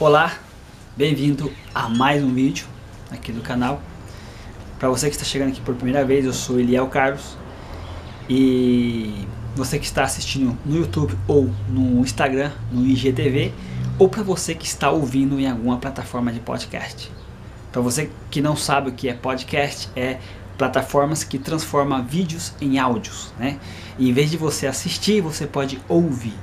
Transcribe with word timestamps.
Olá, 0.00 0.32
bem-vindo 0.96 1.52
a 1.74 1.88
mais 1.88 2.22
um 2.22 2.32
vídeo 2.32 2.68
aqui 3.10 3.32
do 3.32 3.40
canal. 3.40 3.82
Para 4.78 4.88
você 4.88 5.08
que 5.08 5.16
está 5.16 5.24
chegando 5.24 5.48
aqui 5.48 5.60
por 5.60 5.74
primeira 5.74 6.04
vez, 6.04 6.24
eu 6.24 6.32
sou 6.32 6.60
Eliel 6.60 6.86
Carlos 6.86 7.36
e 8.30 9.26
você 9.56 9.76
que 9.76 9.84
está 9.84 10.04
assistindo 10.04 10.56
no 10.64 10.76
YouTube 10.76 11.18
ou 11.26 11.50
no 11.68 12.00
Instagram, 12.02 12.52
no 12.70 12.86
IGTV, 12.86 13.52
ou 13.98 14.08
para 14.08 14.22
você 14.22 14.54
que 14.54 14.66
está 14.66 14.88
ouvindo 14.88 15.40
em 15.40 15.50
alguma 15.50 15.78
plataforma 15.78 16.32
de 16.32 16.38
podcast. 16.38 17.10
Para 17.72 17.82
você 17.82 18.08
que 18.30 18.40
não 18.40 18.54
sabe 18.54 18.90
o 18.90 18.92
que 18.92 19.08
é 19.08 19.14
podcast, 19.14 19.90
é 19.96 20.20
plataformas 20.56 21.24
que 21.24 21.40
transformam 21.40 22.04
vídeos 22.04 22.54
em 22.60 22.78
áudios, 22.78 23.32
né? 23.36 23.58
E 23.98 24.08
em 24.08 24.12
vez 24.12 24.30
de 24.30 24.36
você 24.36 24.68
assistir, 24.68 25.20
você 25.20 25.44
pode 25.44 25.80
ouvir. 25.88 26.34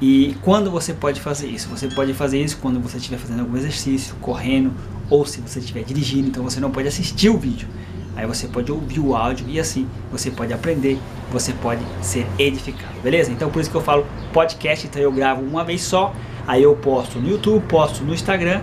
E 0.00 0.34
quando 0.42 0.70
você 0.70 0.94
pode 0.94 1.20
fazer 1.20 1.48
isso? 1.48 1.68
Você 1.68 1.88
pode 1.88 2.14
fazer 2.14 2.40
isso 2.40 2.56
quando 2.60 2.80
você 2.80 2.96
estiver 2.96 3.18
fazendo 3.18 3.40
algum 3.40 3.56
exercício, 3.56 4.14
correndo, 4.20 4.72
ou 5.10 5.26
se 5.26 5.40
você 5.40 5.58
estiver 5.58 5.82
dirigindo, 5.84 6.28
então 6.28 6.42
você 6.42 6.58
não 6.58 6.70
pode 6.70 6.88
assistir 6.88 7.28
o 7.28 7.36
vídeo. 7.36 7.68
Aí 8.16 8.26
você 8.26 8.48
pode 8.48 8.72
ouvir 8.72 9.00
o 9.00 9.14
áudio 9.14 9.46
e 9.48 9.60
assim 9.60 9.86
você 10.10 10.30
pode 10.30 10.52
aprender, 10.52 10.98
você 11.30 11.52
pode 11.52 11.82
ser 12.00 12.26
edificado, 12.38 12.94
beleza? 13.02 13.30
Então 13.30 13.50
por 13.50 13.60
isso 13.60 13.70
que 13.70 13.76
eu 13.76 13.82
falo 13.82 14.06
podcast, 14.32 14.86
então 14.86 15.00
eu 15.00 15.12
gravo 15.12 15.42
uma 15.42 15.64
vez 15.64 15.82
só, 15.82 16.14
aí 16.46 16.62
eu 16.62 16.74
posto 16.74 17.18
no 17.18 17.28
YouTube, 17.28 17.62
posto 17.66 18.02
no 18.02 18.14
Instagram, 18.14 18.62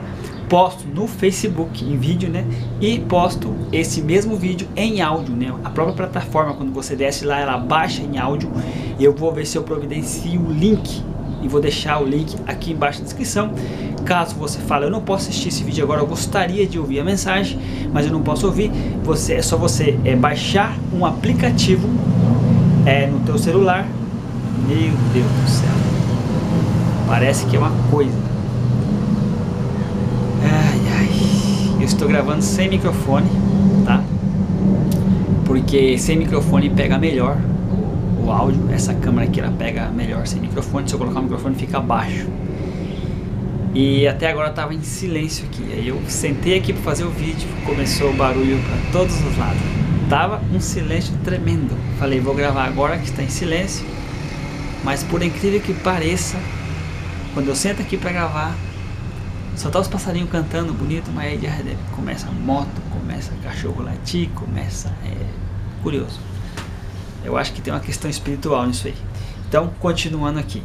posto 0.50 0.88
no 0.88 1.08
Facebook 1.08 1.84
em 1.84 1.98
vídeo, 1.98 2.30
né? 2.30 2.45
E 2.81 3.00
posto 3.00 3.54
esse 3.72 4.02
mesmo 4.02 4.36
vídeo 4.36 4.67
em 4.76 5.02
áudio, 5.02 5.36
né? 5.36 5.54
A 5.64 5.70
própria 5.70 5.95
plataforma, 5.95 6.54
quando 6.54 6.73
você 6.73 6.95
desce 6.95 7.26
lá, 7.26 7.40
ela 7.40 7.58
baixa 7.58 8.02
em 8.02 8.17
áudio. 8.17 8.52
E 8.98 9.04
eu 9.04 9.14
vou 9.14 9.31
ver 9.31 9.45
se 9.45 9.58
eu 9.58 9.64
providencio 9.64 10.42
o 10.42 10.52
link 10.52 11.04
e 11.41 11.48
vou 11.48 11.62
deixar 11.62 12.02
o 12.02 12.05
link 12.05 12.36
aqui 12.46 12.72
embaixo 12.72 13.00
na 13.00 13.05
descrição. 13.05 13.52
Caso 14.05 14.36
você 14.36 14.59
fale, 14.59 14.86
eu 14.86 14.90
não 14.90 15.02
posso 15.02 15.30
assistir 15.30 15.50
esse 15.50 15.64
vídeo 15.64 15.84
agora, 15.84 16.02
eu 16.02 16.08
gostaria 16.08 16.66
de 16.66 16.80
ouvir 16.80 17.00
a 17.00 17.03
mensagem, 17.03 17.59
mas 17.92 18.06
eu 18.06 18.11
não 18.11 18.22
posso 18.22 18.45
ouvir. 18.45 18.72
Você 19.03 19.36
é 19.36 19.42
só 19.42 19.58
você 19.58 20.00
é 20.06 20.16
baixar 20.16 20.78
um 20.94 21.06
aplicativo 21.06 21.88
é, 22.86 23.08
no 23.08 23.20
teu 23.20 23.38
celular. 23.38 23.86
Meu 24.67 24.94
Deus 25.14 25.26
do 25.26 25.50
céu, 25.50 25.70
parece 27.08 27.45
que 27.45 27.56
é 27.56 27.59
uma 27.59 27.72
coisa. 27.89 28.17
Ai, 30.44 30.81
ai. 31.00 31.09
Eu 31.80 31.86
estou 31.86 32.08
gravando 32.08 32.42
sem 32.42 32.70
microfone, 32.70 33.30
tá? 33.86 34.04
Porque 35.45 35.98
sem 35.98 36.17
microfone 36.17 36.70
pega 36.70 36.98
melhor 36.98 37.38
o 38.23 38.32
áudio. 38.32 38.70
Essa 38.72 38.94
câmera 38.94 39.28
aqui 39.28 39.40
ela 39.40 39.52
pega 39.52 39.90
melhor 39.90 40.26
sem 40.28 40.42
microfone. 40.42 40.88
Se 40.88 40.96
eu 40.96 41.00
colocar 41.00 41.20
o 41.20 41.23
microfone 41.23 41.56
fica 41.56 41.80
baixo. 41.80 42.28
E 43.73 44.08
até 44.08 44.30
agora 44.30 44.50
estava 44.50 44.73
em 44.73 44.82
silêncio 44.82 45.46
aqui. 45.46 45.64
Aí 45.72 45.88
eu 45.88 46.02
sentei 46.08 46.58
aqui 46.58 46.73
para 46.73 46.82
fazer 46.82 47.04
o 47.04 47.12
vídeo, 47.12 47.48
começou 47.66 48.10
o 48.10 48.14
barulho 48.14 48.60
para 48.64 48.92
todos 48.92 49.16
os 49.16 49.38
lados. 49.38 49.62
Tava 50.10 50.42
um 50.54 50.60
silêncio 50.60 51.14
tremendo. 51.23 51.78
Falei, 52.00 52.20
vou 52.20 52.34
gravar 52.34 52.66
agora 52.66 52.98
que 52.98 53.06
está 53.06 53.22
em 53.22 53.30
silêncio. 53.30 53.86
Mas 54.84 55.04
por 55.04 55.22
incrível 55.22 55.60
que 55.60 55.73
pareça, 55.73 56.38
quando 57.34 57.50
eu 57.50 57.56
sento 57.56 57.82
aqui 57.82 57.98
para 57.98 58.12
gravar, 58.12 58.56
só 59.56 59.70
tá 59.70 59.80
os 59.80 59.88
passarinhos 59.88 60.30
cantando 60.30 60.72
bonito, 60.72 61.12
mas 61.14 61.34
aí 61.34 61.40
já 61.42 61.52
começa 61.95 62.28
moto, 62.32 62.82
começa 62.92 63.34
cachorro 63.44 63.84
latir, 63.84 64.30
começa. 64.30 64.92
É 65.04 65.26
curioso. 65.82 66.20
Eu 67.23 67.38
acho 67.38 67.54
que 67.54 67.62
tem 67.62 67.73
uma 67.73 67.80
questão 67.80 68.10
espiritual 68.10 68.66
nisso 68.66 68.88
aí. 68.88 68.96
Então, 69.48 69.72
continuando 69.80 70.40
aqui. 70.40 70.62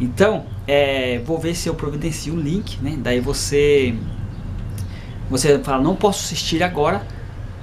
Então, 0.00 0.46
é, 0.66 1.20
vou 1.24 1.38
ver 1.38 1.54
se 1.54 1.68
eu 1.68 1.74
providencio 1.74 2.34
o 2.34 2.40
link, 2.40 2.78
né? 2.82 2.96
Daí 2.98 3.20
você 3.20 3.94
você 5.30 5.58
fala, 5.58 5.82
não 5.82 5.94
posso 5.94 6.24
assistir 6.24 6.62
agora, 6.62 7.02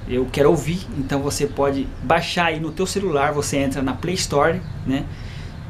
eu 0.08 0.26
quero 0.30 0.50
ouvir. 0.50 0.86
Então 0.98 1.20
você 1.20 1.46
pode 1.46 1.86
baixar 2.02 2.46
aí 2.46 2.60
no 2.60 2.70
teu 2.70 2.86
celular, 2.86 3.32
você 3.32 3.56
entra 3.56 3.82
na 3.82 3.92
Play 3.92 4.14
Store, 4.14 4.60
né? 4.86 5.04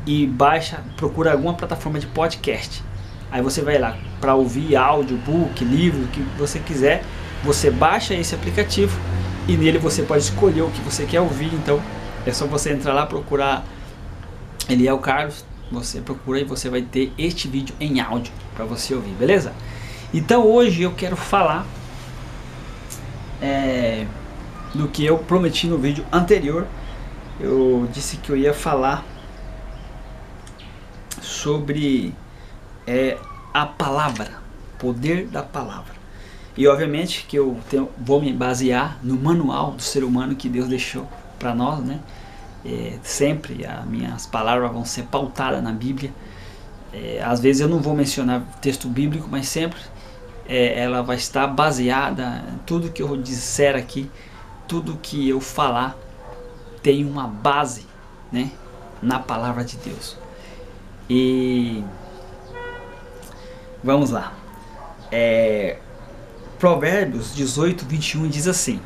E 0.07 0.27
baixa, 0.27 0.81
procura 0.97 1.33
alguma 1.33 1.55
plataforma 1.55 1.99
de 1.99 2.07
podcast. 2.07 2.83
Aí 3.31 3.43
você 3.43 3.63
vai 3.63 3.79
lá 3.79 3.97
para 4.21 4.35
ouvir 4.35 4.77
áudio, 4.77 5.17
book, 5.17 5.65
livro, 5.65 6.05
o 6.05 6.09
que 6.09 6.21
você 6.39 6.59
quiser. 6.59 7.03
Você 7.43 7.71
baixa 7.71 8.15
esse 8.15 8.35
aplicativo 8.35 8.99
e 9.49 9.57
nele 9.57 9.79
você 9.79 10.03
pode 10.03 10.23
escolher 10.23 10.63
o 10.63 10.71
que 10.71 10.81
você 10.83 11.07
quer 11.07 11.21
ouvir. 11.21 11.53
Então 11.55 11.81
é 12.27 12.33
só 12.33 12.45
você 12.47 12.73
entrar 12.73 12.93
lá 12.93 13.07
procurar 13.07 13.65
Eliel 14.69 14.99
Carlos, 14.99 15.45
você 15.71 16.01
procura 16.01 16.41
e 16.41 16.45
você 16.45 16.69
vai 16.69 16.83
ter 16.83 17.13
este 17.17 17.47
vídeo 17.47 17.75
em 17.81 18.01
áudio 18.01 18.33
para 18.55 18.65
você 18.65 18.95
ouvir, 18.95 19.13
beleza? 19.13 19.53
Então 20.13 20.45
hoje 20.45 20.83
eu 20.83 20.93
quero 20.93 21.17
falar 21.17 21.65
é, 23.41 24.07
do 24.75 24.89
que 24.89 25.05
eu 25.05 25.19
prometi 25.19 25.69
no 25.69 25.79
vídeo 25.79 26.05
anterior. 26.13 26.67
Eu 27.39 27.89
disse 27.93 28.17
que 28.17 28.31
eu 28.31 28.37
ia 28.37 28.53
falar 28.53 29.05
sobre 31.21 32.13
é, 32.87 33.19
a 33.55 33.67
palavra, 33.67 34.41
poder 34.79 35.27
da 35.27 35.43
palavra. 35.43 35.95
E 36.57 36.67
obviamente 36.67 37.27
que 37.29 37.37
eu 37.37 37.59
tenho, 37.69 37.89
vou 37.99 38.21
me 38.21 38.33
basear 38.33 38.99
no 39.03 39.17
manual 39.17 39.73
do 39.73 39.83
ser 39.83 40.03
humano 40.03 40.35
que 40.35 40.49
Deus 40.49 40.67
deixou 40.67 41.07
para 41.39 41.55
nós, 41.55 41.85
né? 41.85 42.01
É, 42.65 42.99
sempre 43.03 43.65
as 43.65 43.85
minhas 43.85 44.27
palavras 44.27 44.73
vão 44.73 44.85
ser 44.85 45.05
pautadas 45.05 45.63
na 45.63 45.73
Bíblia. 45.73 46.13
É, 46.93 47.23
às 47.23 47.41
vezes 47.41 47.61
eu 47.61 47.69
não 47.69 47.81
vou 47.81 47.95
mencionar 47.95 48.43
texto 48.61 48.89
bíblico, 48.89 49.29
mas 49.31 49.49
sempre 49.49 49.79
é, 50.49 50.81
ela 50.81 51.03
vai 51.03 51.17
estar 51.17 51.47
baseada 51.47 52.45
em 52.53 52.59
tudo 52.59 52.91
que 52.91 53.03
eu 53.03 53.17
disser 53.17 53.77
aqui, 53.77 54.11
tudo 54.67 54.99
que 55.01 55.29
eu 55.29 55.41
falar 55.41 55.97
tem 56.83 57.05
uma 57.05 57.27
base, 57.27 57.87
né, 58.31 58.51
na 59.03 59.19
palavra 59.19 59.65
de 59.65 59.77
Deus. 59.77 60.17
E 61.09 61.85
vamos 63.83 64.11
lá. 64.11 64.33
É, 65.11 65.79
Provérbios 66.59 67.35
18, 67.35 67.85
21 67.85 68.29
diz 68.29 68.47
assim: 68.49 68.81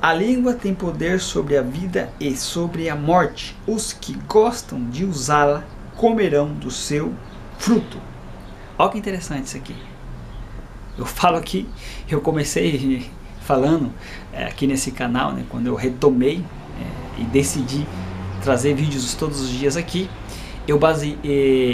A 0.00 0.12
língua 0.12 0.54
tem 0.54 0.72
poder 0.72 1.18
sobre 1.18 1.56
a 1.56 1.62
vida 1.62 2.08
e 2.20 2.36
sobre 2.36 2.88
a 2.88 2.94
morte. 2.94 3.56
Os 3.66 3.92
que 3.92 4.14
gostam 4.28 4.88
de 4.88 5.04
usá-la 5.04 5.64
comerão 5.96 6.52
do 6.52 6.70
seu 6.70 7.12
fruto. 7.58 7.98
Olha 8.78 8.90
que 8.90 8.98
interessante 8.98 9.46
isso 9.46 9.56
aqui. 9.56 9.74
Eu 10.96 11.04
falo 11.04 11.36
aqui, 11.36 11.68
eu 12.08 12.20
comecei 12.20 13.10
falando 13.40 13.92
é, 14.32 14.44
aqui 14.44 14.68
nesse 14.68 14.92
canal, 14.92 15.32
né, 15.32 15.44
quando 15.48 15.66
eu 15.66 15.74
retomei 15.74 16.44
é, 16.78 17.22
e 17.22 17.24
decidi 17.24 17.84
trazer 18.42 18.74
vídeos 18.74 19.14
todos 19.14 19.40
os 19.40 19.48
dias 19.50 19.76
aqui, 19.76 20.08
eu 20.68 20.78
baseei, 20.78 21.18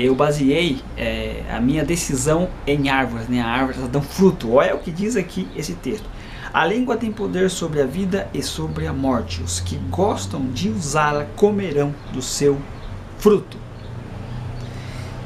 eu 0.02 0.14
baseei 0.14 0.80
é, 0.96 1.42
a 1.50 1.60
minha 1.60 1.84
decisão 1.84 2.48
em 2.64 2.88
árvores, 2.88 3.28
né? 3.28 3.40
Árvores 3.40 3.80
dão 3.88 4.00
fruto. 4.00 4.52
Olha 4.52 4.74
o 4.76 4.78
que 4.78 4.92
diz 4.92 5.16
aqui 5.16 5.48
esse 5.56 5.74
texto. 5.74 6.08
A 6.54 6.64
língua 6.64 6.96
tem 6.96 7.10
poder 7.10 7.50
sobre 7.50 7.82
a 7.82 7.84
vida 7.84 8.28
e 8.32 8.40
sobre 8.40 8.86
a 8.86 8.92
morte. 8.92 9.42
Os 9.42 9.58
que 9.58 9.74
gostam 9.90 10.52
de 10.52 10.68
usá-la 10.68 11.24
comerão 11.34 11.92
do 12.12 12.22
seu 12.22 12.56
fruto. 13.18 13.56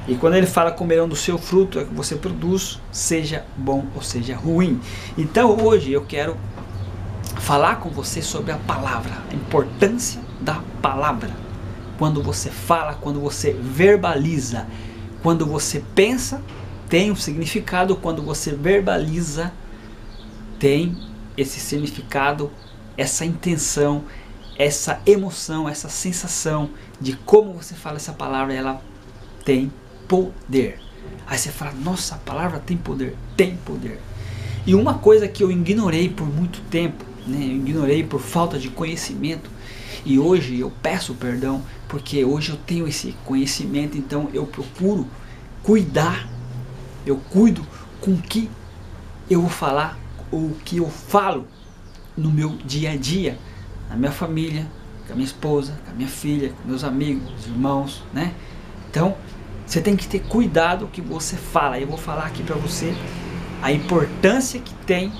E 0.09 0.15
quando 0.15 0.37
ele 0.37 0.47
fala 0.47 0.73
comerão 0.73 1.07
do 1.07 1.15
seu 1.15 1.37
fruto, 1.37 1.79
é 1.79 1.85
que 1.85 1.93
você 1.93 2.17
produz, 2.17 2.81
seja 2.91 3.45
bom 3.55 3.85
ou 3.95 4.01
seja 4.01 4.35
ruim. 4.35 4.81
Então 5.19 5.55
hoje 5.63 5.93
eu 5.93 6.03
quero 6.07 6.35
falar 7.41 7.77
com 7.77 7.91
você 7.91 8.23
sobre 8.23 8.51
a 8.51 8.57
palavra, 8.57 9.13
a 9.31 9.35
importância 9.35 10.23
da 10.41 10.63
palavra. 10.81 11.29
Quando 11.99 12.23
você 12.23 12.49
fala, 12.49 12.95
quando 12.95 13.21
você 13.21 13.53
verbaliza, 13.53 14.67
quando 15.23 15.45
você 15.45 15.85
pensa, 15.95 16.41
tem 16.89 17.11
um 17.11 17.17
significado, 17.17 17.97
quando 17.97 18.23
você 18.23 18.51
verbaliza, 18.53 19.53
tem 20.59 20.97
esse 21.39 21.61
significado, 21.61 22.51
essa 22.97 23.25
intenção, 23.25 24.05
essa 24.59 25.01
emoção, 25.07 25.69
essa 25.69 25.89
sensação 25.89 26.71
de 27.01 27.13
como 27.15 27.53
você 27.53 27.75
fala 27.75 27.97
essa 27.97 28.13
palavra, 28.13 28.53
ela 28.53 28.83
tem 29.45 29.73
poder. 30.09 30.81
Aí 31.27 31.39
você 31.39 31.51
fala, 31.51 31.73
nossa, 31.73 32.17
a 32.17 32.19
palavra 32.19 32.59
tem 32.59 32.77
poder, 32.77 33.17
tem 33.37 33.57
poder. 33.57 34.01
E 34.67 34.75
uma 34.75 34.95
coisa 34.95 35.29
que 35.29 35.43
eu 35.43 35.51
ignorei 35.51 36.09
por 36.09 36.27
muito 36.27 36.61
tempo, 36.63 37.05
né, 37.27 37.39
eu 37.41 37.57
ignorei 37.57 38.03
por 38.03 38.21
falta 38.21 38.59
de 38.59 38.69
conhecimento, 38.69 39.49
e 40.05 40.19
hoje 40.19 40.59
eu 40.59 40.73
peço 40.83 41.15
perdão, 41.15 41.63
porque 41.89 42.25
hoje 42.25 42.51
eu 42.51 42.57
tenho 42.57 42.89
esse 42.89 43.15
conhecimento, 43.25 43.97
então 43.97 44.29
eu 44.35 44.45
procuro 44.45 45.07
cuidar, 45.63 46.29
eu 47.07 47.17
cuido 47.17 47.65
com 48.01 48.13
o 48.13 48.23
que 48.23 48.51
eu 49.31 49.41
vou 49.41 49.51
falar, 49.51 49.99
o 50.33 50.55
que 50.65 50.79
eu 50.79 50.89
falo 50.89 51.47
no 52.17 52.31
meu 52.31 52.51
dia 52.65 52.93
a 52.93 52.97
dia, 52.97 53.39
na 53.89 53.97
minha 53.97 54.13
família, 54.13 54.67
com 55.07 55.13
a 55.13 55.17
minha 55.17 55.27
esposa, 55.27 55.79
com 55.85 55.91
a 55.91 55.95
minha 55.95 56.09
filha, 56.09 56.51
com 56.51 56.69
meus 56.69 56.85
amigos, 56.85 57.47
irmãos, 57.47 58.03
né? 58.13 58.35
Então, 58.91 59.17
Você 59.69 59.83
tem 59.83 59.95
que 59.95 60.09
ter 60.09 60.21
cuidado 60.21 60.87
o 60.87 60.89
que 60.89 61.03
você 61.03 61.37
fala. 61.37 61.79
Eu 61.79 61.87
vou 61.87 61.99
falar 61.99 62.25
aqui 62.25 62.43
para 62.43 62.57
você 62.57 62.95
a 63.63 63.71
importância 63.71 64.59
que 64.59 64.73
tem 64.87 65.13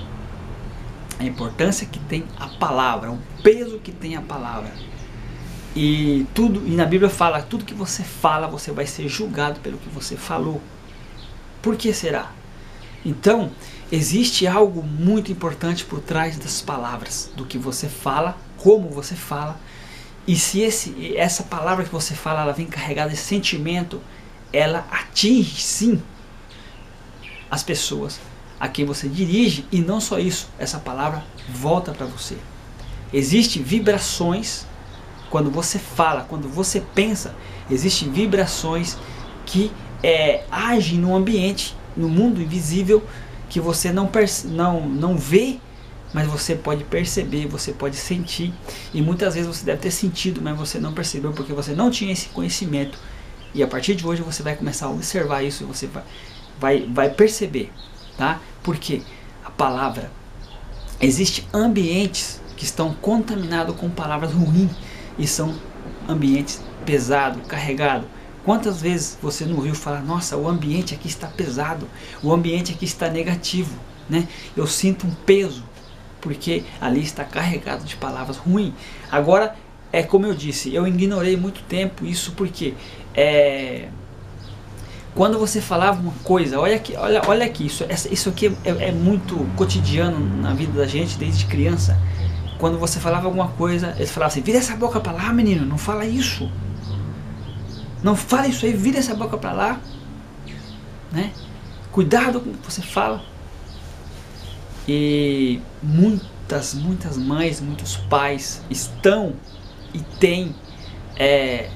a 1.19 1.23
importância 1.23 1.85
que 1.85 1.99
tem 1.99 2.23
a 2.39 2.47
palavra, 2.47 3.11
o 3.11 3.19
peso 3.43 3.77
que 3.77 3.91
tem 3.91 4.15
a 4.15 4.21
palavra. 4.21 4.71
E 5.75 6.25
tudo, 6.33 6.65
e 6.65 6.71
na 6.71 6.85
Bíblia 6.85 7.09
fala, 7.09 7.41
tudo 7.41 7.65
que 7.65 7.73
você 7.73 8.03
fala, 8.03 8.47
você 8.47 8.71
vai 8.71 8.87
ser 8.87 9.07
julgado 9.07 9.59
pelo 9.59 9.77
que 9.77 9.89
você 9.89 10.15
falou. 10.15 10.61
Por 11.61 11.75
que 11.75 11.93
será? 11.93 12.31
Então, 13.05 13.51
existe 13.91 14.45
algo 14.47 14.83
muito 14.83 15.31
importante 15.31 15.83
por 15.85 15.99
trás 15.99 16.37
das 16.37 16.61
palavras, 16.61 17.29
do 17.35 17.45
que 17.45 17.57
você 17.57 17.87
fala, 17.87 18.37
como 18.57 18.89
você 18.89 19.15
fala. 19.15 19.59
E 20.27 20.35
se 20.35 20.61
esse, 20.61 21.15
essa 21.17 21.43
palavra 21.43 21.83
que 21.83 21.91
você 21.91 22.13
fala, 22.13 22.41
ela 22.41 22.53
vem 22.53 22.67
carregada 22.67 23.09
de 23.09 23.17
sentimento, 23.17 24.01
ela 24.53 24.85
atinge 24.91 25.61
sim 25.61 26.01
as 27.49 27.63
pessoas 27.63 28.19
a 28.59 28.67
quem 28.67 28.85
você 28.85 29.07
dirige 29.07 29.65
e 29.71 29.79
não 29.79 30.01
só 30.01 30.19
isso, 30.19 30.49
essa 30.59 30.77
palavra 30.77 31.23
volta 31.49 31.91
para 31.91 32.05
você. 32.05 32.37
Existem 33.11 33.63
vibrações 33.63 34.65
quando 35.29 35.49
você 35.49 35.79
fala, 35.79 36.25
quando 36.27 36.47
você 36.49 36.81
pensa, 36.93 37.33
existem 37.69 38.11
vibrações 38.11 38.97
que 39.45 39.71
é, 40.03 40.43
agem 40.51 40.97
no 40.97 41.15
ambiente, 41.15 41.75
no 41.95 42.09
mundo 42.09 42.41
invisível, 42.41 43.03
que 43.49 43.59
você 43.59 43.91
não, 43.91 44.09
não, 44.45 44.87
não 44.87 45.17
vê, 45.17 45.59
mas 46.13 46.27
você 46.27 46.55
pode 46.55 46.83
perceber, 46.83 47.47
você 47.47 47.71
pode 47.71 47.95
sentir. 47.95 48.53
E 48.93 49.01
muitas 49.01 49.33
vezes 49.33 49.47
você 49.47 49.65
deve 49.65 49.81
ter 49.81 49.91
sentido, 49.91 50.41
mas 50.41 50.57
você 50.57 50.79
não 50.79 50.93
percebeu 50.93 51.33
porque 51.33 51.53
você 51.53 51.73
não 51.73 51.91
tinha 51.91 52.11
esse 52.11 52.29
conhecimento. 52.29 52.97
E 53.53 53.63
a 53.63 53.67
partir 53.67 53.95
de 53.95 54.05
hoje 54.05 54.21
você 54.21 54.43
vai 54.43 54.55
começar 54.55 54.85
a 54.85 54.91
observar 54.91 55.43
isso 55.43 55.63
e 55.63 55.65
você 55.65 55.87
vai, 55.87 56.03
vai, 56.59 56.87
vai 56.87 57.09
perceber, 57.09 57.71
tá? 58.17 58.39
Porque 58.63 59.01
a 59.43 59.49
palavra, 59.49 60.11
existe 61.01 61.47
ambientes 61.53 62.39
que 62.55 62.63
estão 62.63 62.93
contaminados 62.93 63.75
com 63.75 63.89
palavras 63.89 64.31
ruins 64.31 64.71
e 65.17 65.25
são 65.25 65.55
ambientes 66.07 66.61
pesados, 66.85 67.41
carregados. 67.47 68.07
Quantas 68.49 68.81
vezes 68.81 69.15
você 69.21 69.45
no 69.45 69.59
Rio 69.59 69.75
fala, 69.75 69.99
nossa, 69.99 70.35
o 70.35 70.47
ambiente 70.47 70.95
aqui 70.95 71.07
está 71.07 71.27
pesado, 71.27 71.87
o 72.23 72.33
ambiente 72.33 72.73
aqui 72.73 72.83
está 72.83 73.07
negativo, 73.07 73.77
né? 74.09 74.27
Eu 74.57 74.65
sinto 74.65 75.05
um 75.05 75.11
peso, 75.11 75.63
porque 76.19 76.63
ali 76.81 76.99
está 77.03 77.23
carregado 77.23 77.85
de 77.85 77.95
palavras 77.95 78.37
ruins. 78.37 78.73
Agora, 79.11 79.55
é 79.93 80.01
como 80.01 80.25
eu 80.25 80.33
disse, 80.33 80.73
eu 80.73 80.87
ignorei 80.87 81.37
muito 81.37 81.61
tempo 81.61 82.03
isso 82.07 82.31
porque 82.31 82.73
é, 83.13 83.89
quando 85.13 85.37
você 85.37 85.61
falava 85.61 86.01
uma 86.01 86.13
coisa, 86.23 86.59
olha 86.59 86.75
aqui, 86.75 86.95
olha, 86.95 87.21
olha 87.27 87.45
aqui, 87.45 87.67
isso, 87.67 87.85
isso 88.09 88.29
aqui 88.29 88.47
é, 88.65 88.87
é 88.87 88.91
muito 88.91 89.35
cotidiano 89.55 90.19
na 90.41 90.55
vida 90.55 90.71
da 90.71 90.87
gente 90.87 91.19
desde 91.19 91.45
criança 91.45 91.95
quando 92.57 92.77
você 92.77 92.99
falava 92.99 93.25
alguma 93.25 93.47
coisa, 93.49 93.93
eles 93.95 94.11
falavam 94.11 94.33
assim: 94.33 94.41
vira 94.41 94.57
essa 94.57 94.75
boca 94.75 94.99
para 94.99 95.13
lá, 95.13 95.31
menino, 95.31 95.65
não 95.65 95.77
fala 95.77 96.05
isso. 96.05 96.51
Não 98.01 98.15
fala 98.15 98.47
isso 98.47 98.65
aí, 98.65 98.73
vira 98.73 98.99
essa 98.99 99.13
boca 99.13 99.37
para 99.37 99.51
lá. 99.51 99.81
Né? 101.11 101.31
Cuidado 101.91 102.39
com 102.39 102.51
o 102.51 102.53
que 102.53 102.71
você 102.71 102.81
fala. 102.81 103.23
E 104.87 105.61
muitas, 105.83 106.73
muitas 106.73 107.17
mães, 107.17 107.59
muitos 107.59 107.97
pais 107.97 108.61
estão 108.69 109.33
e 109.93 109.99
têm, 109.99 110.55
é, 111.15 111.69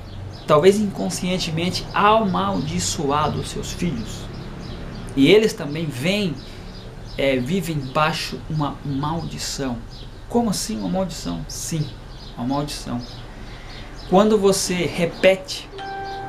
talvez 0.47 0.79
inconscientemente, 0.79 1.85
amaldiçoado 1.93 3.39
os 3.39 3.49
seus 3.49 3.71
filhos. 3.71 4.23
E 5.15 5.27
eles 5.27 5.53
também 5.53 5.85
vêm, 5.85 6.33
é, 7.17 7.37
vivem 7.37 7.77
baixo 7.77 8.39
uma 8.49 8.75
maldição. 8.85 9.77
Como 10.29 10.49
assim 10.49 10.79
uma 10.79 10.89
maldição? 10.89 11.45
Sim, 11.47 11.87
uma 12.37 12.47
maldição. 12.47 12.99
Quando 14.09 14.37
você 14.37 14.73
repete 14.73 15.69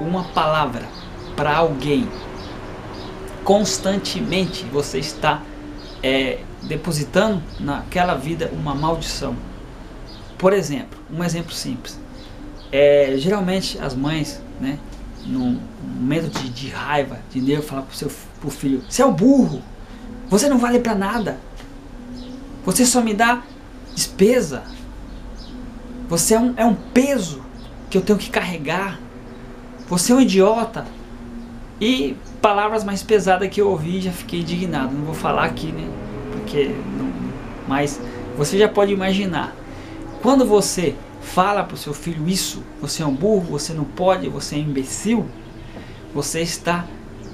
uma 0.00 0.25
palavra 0.25 0.88
para 1.37 1.56
alguém 1.56 2.08
constantemente, 3.44 4.64
você 4.64 4.99
está 4.99 5.43
é, 6.02 6.41
depositando 6.62 7.43
naquela 7.61 8.14
vida 8.14 8.50
uma 8.52 8.75
maldição. 8.75 9.37
Por 10.38 10.52
exemplo, 10.52 10.99
um 11.12 11.23
exemplo 11.23 11.52
simples. 11.52 11.99
É, 12.73 13.14
geralmente 13.19 13.79
as 13.79 13.94
mães, 13.94 14.41
né, 14.61 14.79
no 15.26 15.61
momento 15.82 16.31
de, 16.38 16.49
de 16.49 16.69
raiva, 16.69 17.20
de 17.31 17.40
nervo, 17.40 17.62
falam 17.62 17.87
seu 17.93 18.11
pro 18.40 18.50
filho: 18.50 18.82
Você 18.88 19.02
é 19.02 19.06
um 19.06 19.12
burro, 19.12 19.62
você 20.29 20.49
não 20.49 20.58
vale 20.58 20.81
para 20.81 20.94
nada, 20.94 21.38
você 22.64 22.85
só 22.85 23.00
me 23.00 23.14
dá 23.14 23.43
despesa. 23.94 24.62
Você 26.08 26.35
é 26.35 26.40
um, 26.40 26.55
é 26.56 26.64
um 26.64 26.75
peso 26.75 27.43
que 27.88 27.97
eu 27.97 28.02
tenho 28.02 28.19
que 28.19 28.31
carregar. 28.31 28.99
Você 29.89 30.13
é 30.13 30.15
um 30.15 30.21
idiota. 30.21 30.87
E 31.81 32.17
palavras 32.41 32.85
mais 32.85 33.03
pesadas 33.03 33.49
que 33.49 33.61
eu 33.61 33.69
ouvi 33.69 34.01
já 34.01 34.13
fiquei 34.13 34.41
indignado. 34.41 34.95
Não 34.95 35.05
vou 35.05 35.15
falar 35.15 35.45
aqui, 35.45 35.73
né? 35.73 35.89
Porque 36.33 36.75
não, 36.97 37.13
mas 37.69 38.01
você 38.37 38.59
já 38.59 38.69
pode 38.69 38.93
imaginar. 38.93 39.55
Quando 40.23 40.47
você 40.47 40.95
fala 41.21 41.65
para 41.65 41.75
o 41.75 41.79
seu 41.79 41.93
filho 41.93 42.29
isso, 42.29 42.63
você 42.81 43.03
é 43.03 43.07
um 43.07 43.15
burro, 43.15 43.47
você 43.51 43.73
não 43.73 43.85
pode, 43.85 44.29
você 44.29 44.57
é 44.57 44.59
imbecil, 44.59 45.27
você 46.15 46.41
está 46.41 46.87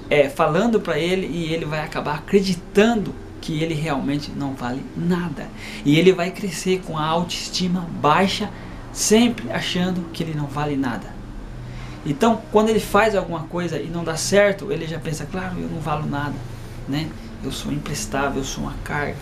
é, 0.08 0.28
falando 0.28 0.80
para 0.80 0.98
ele 0.98 1.26
e 1.26 1.52
ele 1.52 1.64
vai 1.64 1.80
acabar 1.80 2.16
acreditando 2.16 3.14
que 3.40 3.62
ele 3.62 3.74
realmente 3.74 4.30
não 4.30 4.54
vale 4.54 4.82
nada. 4.96 5.48
E 5.84 5.98
ele 5.98 6.12
vai 6.12 6.30
crescer 6.30 6.82
com 6.86 6.98
a 6.98 7.04
autoestima 7.04 7.86
baixa, 8.00 8.50
sempre 8.92 9.50
achando 9.50 10.10
que 10.12 10.22
ele 10.22 10.34
não 10.34 10.46
vale 10.46 10.76
nada. 10.76 11.19
Então, 12.04 12.40
quando 12.50 12.70
ele 12.70 12.80
faz 12.80 13.14
alguma 13.14 13.40
coisa 13.40 13.78
e 13.78 13.88
não 13.88 14.02
dá 14.02 14.16
certo, 14.16 14.72
ele 14.72 14.86
já 14.86 14.98
pensa, 14.98 15.26
claro, 15.30 15.58
eu 15.58 15.68
não 15.68 15.80
valo 15.80 16.06
nada, 16.06 16.34
né? 16.88 17.08
Eu 17.44 17.52
sou 17.52 17.72
imprestável, 17.72 18.38
eu 18.38 18.44
sou 18.44 18.64
uma 18.64 18.74
carga. 18.84 19.16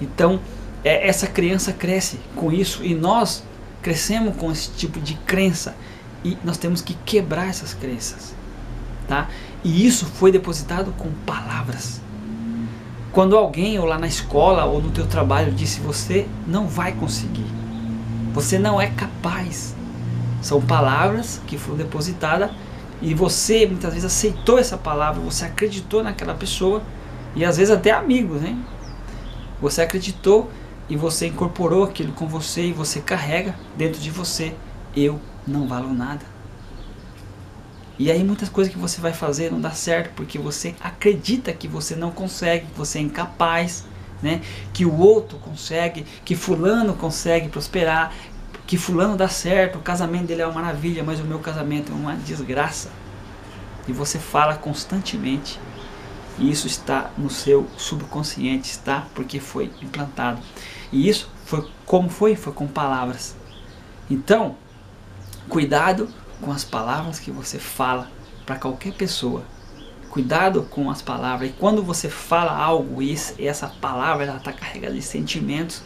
Então, 0.00 0.40
é, 0.84 1.08
essa 1.08 1.26
criança 1.26 1.72
cresce 1.72 2.18
com 2.34 2.52
isso 2.52 2.84
e 2.84 2.94
nós 2.94 3.42
crescemos 3.82 4.36
com 4.36 4.50
esse 4.50 4.70
tipo 4.72 5.00
de 5.00 5.14
crença 5.14 5.76
e 6.24 6.36
nós 6.44 6.58
temos 6.58 6.80
que 6.80 6.94
quebrar 6.94 7.48
essas 7.48 7.74
crenças, 7.74 8.34
tá? 9.06 9.28
E 9.62 9.86
isso 9.86 10.06
foi 10.06 10.32
depositado 10.32 10.92
com 10.98 11.10
palavras. 11.24 12.00
Quando 13.12 13.36
alguém 13.36 13.78
ou 13.78 13.84
lá 13.84 13.98
na 13.98 14.06
escola 14.06 14.64
ou 14.64 14.82
no 14.82 14.90
teu 14.90 15.06
trabalho 15.06 15.52
disse 15.52 15.80
você 15.80 16.26
não 16.46 16.66
vai 16.66 16.92
conseguir, 16.92 17.46
você 18.32 18.58
não 18.58 18.80
é 18.80 18.88
capaz. 18.88 19.74
São 20.40 20.60
palavras 20.60 21.40
que 21.46 21.58
foram 21.58 21.78
depositadas 21.78 22.50
e 23.00 23.14
você 23.14 23.66
muitas 23.66 23.92
vezes 23.92 24.04
aceitou 24.04 24.58
essa 24.58 24.76
palavra, 24.76 25.20
você 25.20 25.44
acreditou 25.44 26.02
naquela 26.02 26.34
pessoa 26.34 26.82
e 27.34 27.44
às 27.44 27.56
vezes 27.56 27.72
até 27.74 27.90
amigos, 27.90 28.40
né? 28.40 28.56
Você 29.60 29.82
acreditou 29.82 30.50
e 30.88 30.96
você 30.96 31.26
incorporou 31.26 31.84
aquilo 31.84 32.12
com 32.12 32.26
você 32.26 32.66
e 32.66 32.72
você 32.72 33.00
carrega 33.00 33.54
dentro 33.76 34.00
de 34.00 34.10
você. 34.10 34.54
Eu 34.96 35.20
não 35.46 35.66
valo 35.66 35.92
nada. 35.92 36.24
E 37.98 38.10
aí 38.10 38.22
muitas 38.22 38.48
coisas 38.48 38.72
que 38.72 38.78
você 38.78 39.00
vai 39.00 39.12
fazer 39.12 39.50
não 39.50 39.60
dá 39.60 39.72
certo 39.72 40.14
porque 40.14 40.38
você 40.38 40.74
acredita 40.80 41.52
que 41.52 41.66
você 41.66 41.96
não 41.96 42.12
consegue, 42.12 42.66
que 42.66 42.78
você 42.78 42.98
é 42.98 43.02
incapaz, 43.02 43.84
né? 44.22 44.40
Que 44.72 44.84
o 44.84 44.98
outro 44.98 45.38
consegue, 45.38 46.06
que 46.24 46.36
fulano 46.36 46.94
consegue 46.94 47.48
prosperar, 47.48 48.12
que 48.66 48.76
fulano 48.76 49.16
dá 49.16 49.28
certo, 49.28 49.78
o 49.78 49.82
casamento 49.82 50.26
dele 50.26 50.42
é 50.42 50.46
uma 50.46 50.60
maravilha, 50.60 51.02
mas 51.02 51.20
o 51.20 51.24
meu 51.24 51.38
casamento 51.38 51.90
é 51.90 51.94
uma 51.94 52.14
desgraça. 52.14 52.90
E 53.86 53.92
você 53.92 54.18
fala 54.18 54.54
constantemente. 54.56 55.58
E 56.38 56.50
isso 56.50 56.66
está 56.66 57.10
no 57.16 57.30
seu 57.30 57.66
subconsciente, 57.76 58.70
está 58.70 59.06
porque 59.14 59.40
foi 59.40 59.72
implantado. 59.80 60.40
E 60.92 61.08
isso 61.08 61.30
foi 61.44 61.66
como 61.86 62.10
foi? 62.10 62.36
Foi 62.36 62.52
com 62.52 62.66
palavras. 62.66 63.34
Então, 64.10 64.56
cuidado 65.48 66.08
com 66.40 66.52
as 66.52 66.62
palavras 66.62 67.18
que 67.18 67.30
você 67.30 67.58
fala 67.58 68.10
para 68.44 68.56
qualquer 68.56 68.92
pessoa. 68.92 69.42
Cuidado 70.10 70.62
com 70.70 70.90
as 70.90 71.02
palavras. 71.02 71.50
E 71.50 71.52
quando 71.54 71.82
você 71.82 72.08
fala 72.08 72.52
algo 72.52 73.02
e 73.02 73.16
essa 73.38 73.68
palavra 73.80 74.36
está 74.36 74.52
carregada 74.52 74.94
de 74.94 75.02
sentimentos, 75.02 75.82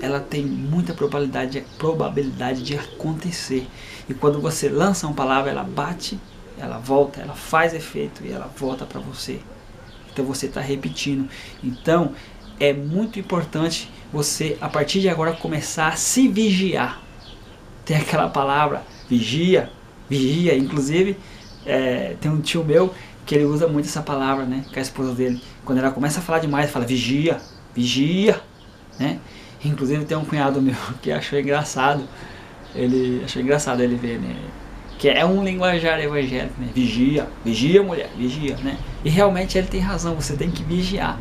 ela 0.00 0.20
tem 0.20 0.44
muita 0.44 0.94
probabilidade, 0.94 1.64
probabilidade 1.78 2.62
de 2.62 2.76
acontecer. 2.76 3.66
E 4.08 4.14
quando 4.14 4.40
você 4.40 4.68
lança 4.68 5.06
uma 5.06 5.14
palavra, 5.14 5.50
ela 5.50 5.62
bate, 5.62 6.18
ela 6.58 6.78
volta, 6.78 7.20
ela 7.20 7.34
faz 7.34 7.74
efeito 7.74 8.24
e 8.24 8.32
ela 8.32 8.50
volta 8.56 8.84
para 8.84 9.00
você. 9.00 9.40
Então 10.12 10.24
você 10.24 10.46
está 10.46 10.60
repetindo. 10.60 11.28
Então 11.62 12.12
é 12.58 12.72
muito 12.72 13.18
importante 13.18 13.90
você, 14.12 14.56
a 14.60 14.68
partir 14.68 15.00
de 15.00 15.08
agora, 15.08 15.32
começar 15.32 15.88
a 15.88 15.96
se 15.96 16.28
vigiar. 16.28 17.02
Tem 17.84 17.96
aquela 17.96 18.28
palavra, 18.28 18.82
vigia, 19.08 19.70
vigia, 20.08 20.56
inclusive 20.56 21.16
é, 21.68 22.16
tem 22.20 22.30
um 22.30 22.40
tio 22.40 22.64
meu 22.64 22.92
que 23.26 23.34
ele 23.34 23.44
usa 23.44 23.68
muito 23.68 23.86
essa 23.86 24.00
palavra, 24.00 24.46
né? 24.46 24.64
Com 24.72 24.78
a 24.78 24.82
esposa 24.82 25.14
dele. 25.14 25.40
Quando 25.64 25.78
ela 25.78 25.90
começa 25.90 26.18
a 26.18 26.22
falar 26.22 26.38
demais, 26.38 26.70
fala 26.70 26.86
vigia, 26.86 27.38
vigia, 27.74 28.40
né? 28.98 29.20
Inclusive 29.64 30.04
tem 30.04 30.16
um 30.16 30.24
cunhado 30.24 30.60
meu 30.62 30.76
que 31.02 31.10
achou 31.10 31.38
engraçado. 31.38 32.04
Ele 32.74 33.22
achou 33.24 33.42
engraçado 33.42 33.82
ele 33.82 33.96
ver, 33.96 34.18
né? 34.18 34.36
Que 34.98 35.08
é 35.08 35.24
um 35.24 35.44
linguajar 35.44 36.00
evangélico, 36.00 36.60
né? 36.60 36.68
Vigia, 36.74 37.28
vigia 37.44 37.82
mulher, 37.82 38.10
vigia, 38.16 38.56
né? 38.58 38.76
E 39.04 39.08
realmente 39.08 39.56
ele 39.56 39.68
tem 39.68 39.80
razão, 39.80 40.14
você 40.14 40.36
tem 40.36 40.50
que 40.50 40.62
vigiar. 40.62 41.18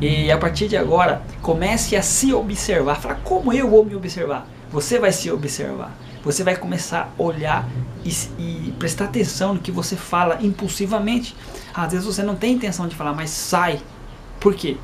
E 0.00 0.30
a 0.30 0.38
partir 0.38 0.68
de 0.68 0.76
agora, 0.76 1.22
comece 1.42 1.96
a 1.96 2.02
se 2.02 2.32
observar. 2.32 2.96
Fala, 2.96 3.16
como 3.16 3.52
eu 3.52 3.68
vou 3.68 3.84
me 3.84 3.94
observar? 3.94 4.46
Você 4.70 4.98
vai 4.98 5.12
se 5.12 5.30
observar. 5.30 5.94
Você 6.22 6.44
vai 6.44 6.56
começar 6.56 7.12
a 7.18 7.22
olhar 7.22 7.68
e, 8.04 8.10
e, 8.38 8.74
prestar 8.78 9.06
atenção 9.06 9.54
no 9.54 9.60
que 9.60 9.70
você 9.70 9.96
fala 9.96 10.38
impulsivamente. 10.40 11.34
Às 11.74 11.92
vezes 11.92 12.06
você 12.06 12.22
não 12.22 12.34
tem 12.34 12.54
intenção 12.54 12.86
de 12.86 12.94
falar, 12.94 13.12
mas 13.12 13.30
sai. 13.30 13.80
Por 14.38 14.54
quê? 14.54 14.76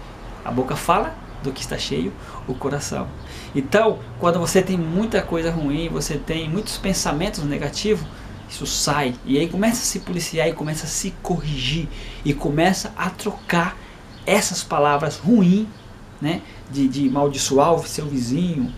A 0.44 0.50
boca 0.50 0.76
fala 0.76 1.14
do 1.42 1.52
que 1.52 1.60
está 1.60 1.78
cheio 1.78 2.12
o 2.46 2.54
coração. 2.54 3.08
Então, 3.54 3.98
quando 4.18 4.38
você 4.38 4.62
tem 4.62 4.76
muita 4.76 5.22
coisa 5.22 5.50
ruim, 5.50 5.88
você 5.88 6.16
tem 6.16 6.48
muitos 6.48 6.76
pensamentos 6.76 7.42
negativos, 7.44 8.06
isso 8.48 8.66
sai. 8.66 9.14
E 9.24 9.38
aí 9.38 9.48
começa 9.48 9.82
a 9.82 9.84
se 9.84 10.00
policiar 10.00 10.48
e 10.48 10.52
começa 10.52 10.84
a 10.84 10.88
se 10.88 11.12
corrigir 11.22 11.88
e 12.24 12.32
começa 12.32 12.92
a 12.96 13.10
trocar 13.10 13.76
essas 14.24 14.62
palavras 14.62 15.16
ruins, 15.16 15.66
né, 16.20 16.40
de, 16.70 16.88
de 16.88 17.08
maldiçoar 17.08 17.74
o 17.74 17.86
seu 17.86 18.06
vizinho. 18.06 18.72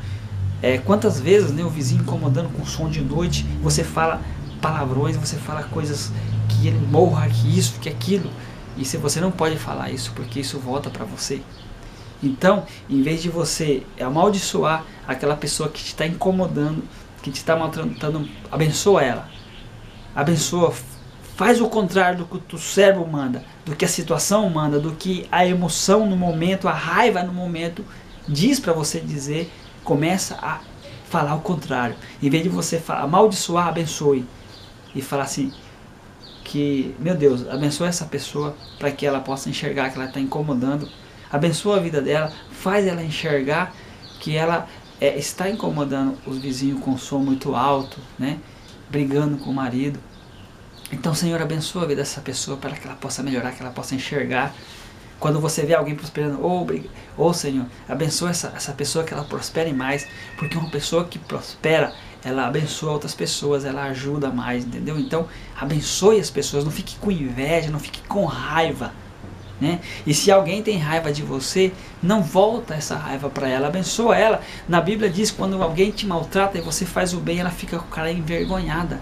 É, 0.60 0.78
quantas 0.78 1.20
vezes 1.20 1.52
né, 1.52 1.62
o 1.62 1.70
vizinho 1.70 2.02
incomodando 2.02 2.50
com 2.50 2.64
som 2.66 2.88
de 2.88 3.00
noite, 3.00 3.46
você 3.62 3.84
fala 3.84 4.20
palavrões, 4.60 5.16
você 5.16 5.36
fala 5.36 5.62
coisas 5.62 6.12
que 6.48 6.66
ele 6.66 6.84
morra, 6.86 7.28
que 7.28 7.58
isso, 7.58 7.78
que 7.80 7.88
aquilo. 7.88 8.30
E 8.76 8.84
se 8.84 8.96
você 8.96 9.20
não 9.20 9.30
pode 9.30 9.56
falar 9.56 9.90
isso, 9.90 10.12
porque 10.14 10.40
isso 10.40 10.58
volta 10.58 10.90
para 10.90 11.04
você. 11.04 11.40
Então, 12.22 12.64
em 12.88 13.02
vez 13.02 13.22
de 13.22 13.28
você 13.28 13.84
amaldiçoar 14.00 14.84
aquela 15.06 15.36
pessoa 15.36 15.68
que 15.68 15.82
te 15.82 15.88
está 15.88 16.06
incomodando, 16.06 16.82
que 17.22 17.30
te 17.30 17.36
está 17.36 17.56
maltratando, 17.56 18.28
abençoa 18.50 19.02
ela. 19.02 19.28
Abençoa, 20.14 20.74
faz 21.36 21.60
o 21.60 21.68
contrário 21.68 22.18
do 22.18 22.40
que 22.40 22.56
o 22.56 22.58
cérebro 22.58 23.06
manda, 23.06 23.44
do 23.64 23.76
que 23.76 23.84
a 23.84 23.88
situação 23.88 24.48
manda, 24.50 24.80
do 24.80 24.92
que 24.92 25.26
a 25.30 25.46
emoção 25.46 26.06
no 26.06 26.16
momento, 26.16 26.66
a 26.66 26.72
raiva 26.72 27.22
no 27.22 27.32
momento 27.32 27.84
diz 28.28 28.58
para 28.60 28.72
você 28.72 29.00
dizer, 29.00 29.50
começa 29.84 30.36
a 30.42 30.60
falar 31.08 31.34
o 31.34 31.40
contrário. 31.40 31.96
Em 32.22 32.28
vez 32.28 32.42
de 32.42 32.48
você 32.48 32.82
amaldiçoar, 32.88 33.68
abençoe. 33.68 34.24
E 34.94 35.00
falar 35.00 35.24
assim, 35.24 35.52
que, 36.44 36.94
meu 36.98 37.14
Deus, 37.14 37.46
abençoe 37.48 37.88
essa 37.88 38.04
pessoa 38.04 38.56
para 38.78 38.90
que 38.90 39.06
ela 39.06 39.20
possa 39.20 39.48
enxergar 39.48 39.90
que 39.90 39.96
ela 39.96 40.06
está 40.06 40.18
incomodando. 40.18 40.88
Abençoa 41.30 41.76
a 41.76 41.80
vida 41.80 42.00
dela, 42.00 42.32
faz 42.50 42.86
ela 42.86 43.02
enxergar 43.02 43.74
que 44.20 44.36
ela 44.36 44.66
é, 45.00 45.16
está 45.18 45.48
incomodando 45.48 46.16
os 46.26 46.38
vizinhos 46.38 46.80
com 46.80 46.96
som 46.96 47.18
muito 47.18 47.54
alto, 47.54 47.98
né? 48.18 48.38
brigando 48.90 49.36
com 49.38 49.50
o 49.50 49.54
marido. 49.54 50.00
Então, 50.90 51.14
Senhor, 51.14 51.40
abençoa 51.40 51.84
a 51.84 51.86
vida 51.86 52.00
dessa 52.00 52.20
pessoa 52.20 52.56
para 52.56 52.72
que 52.72 52.86
ela 52.86 52.96
possa 52.96 53.22
melhorar, 53.22 53.52
que 53.52 53.62
ela 53.62 53.70
possa 53.70 53.94
enxergar. 53.94 54.54
Quando 55.20 55.40
você 55.40 55.66
vê 55.66 55.74
alguém 55.74 55.94
prosperando, 55.94 56.40
ou 56.40 56.66
oh, 56.66 57.28
oh, 57.28 57.32
Senhor, 57.34 57.66
abençoa 57.88 58.30
essa, 58.30 58.52
essa 58.56 58.72
pessoa 58.72 59.04
que 59.04 59.12
ela 59.12 59.24
prospere 59.24 59.72
mais, 59.72 60.06
porque 60.38 60.56
uma 60.56 60.70
pessoa 60.70 61.04
que 61.04 61.18
prospera, 61.18 61.92
ela 62.24 62.46
abençoa 62.46 62.92
outras 62.92 63.14
pessoas, 63.14 63.64
ela 63.64 63.84
ajuda 63.84 64.30
mais, 64.30 64.64
entendeu? 64.64 64.98
Então, 64.98 65.28
abençoe 65.56 66.20
as 66.20 66.30
pessoas, 66.30 66.64
não 66.64 66.70
fique 66.70 66.96
com 66.96 67.10
inveja, 67.10 67.70
não 67.70 67.80
fique 67.80 68.00
com 68.02 68.24
raiva. 68.24 68.92
Né? 69.60 69.80
E 70.06 70.14
se 70.14 70.30
alguém 70.30 70.62
tem 70.62 70.78
raiva 70.78 71.12
de 71.12 71.22
você, 71.22 71.72
não 72.02 72.22
volta 72.22 72.74
essa 72.74 72.96
raiva 72.96 73.28
para 73.28 73.48
ela, 73.48 73.68
abençoa 73.68 74.16
ela. 74.16 74.40
Na 74.68 74.80
Bíblia 74.80 75.10
diz 75.10 75.30
quando 75.30 75.60
alguém 75.62 75.90
te 75.90 76.06
maltrata 76.06 76.58
e 76.58 76.60
você 76.60 76.86
faz 76.86 77.12
o 77.12 77.18
bem, 77.18 77.40
ela 77.40 77.50
fica 77.50 77.78
com 77.78 77.86
a 77.86 77.88
cara 77.88 78.12
envergonhada. 78.12 79.00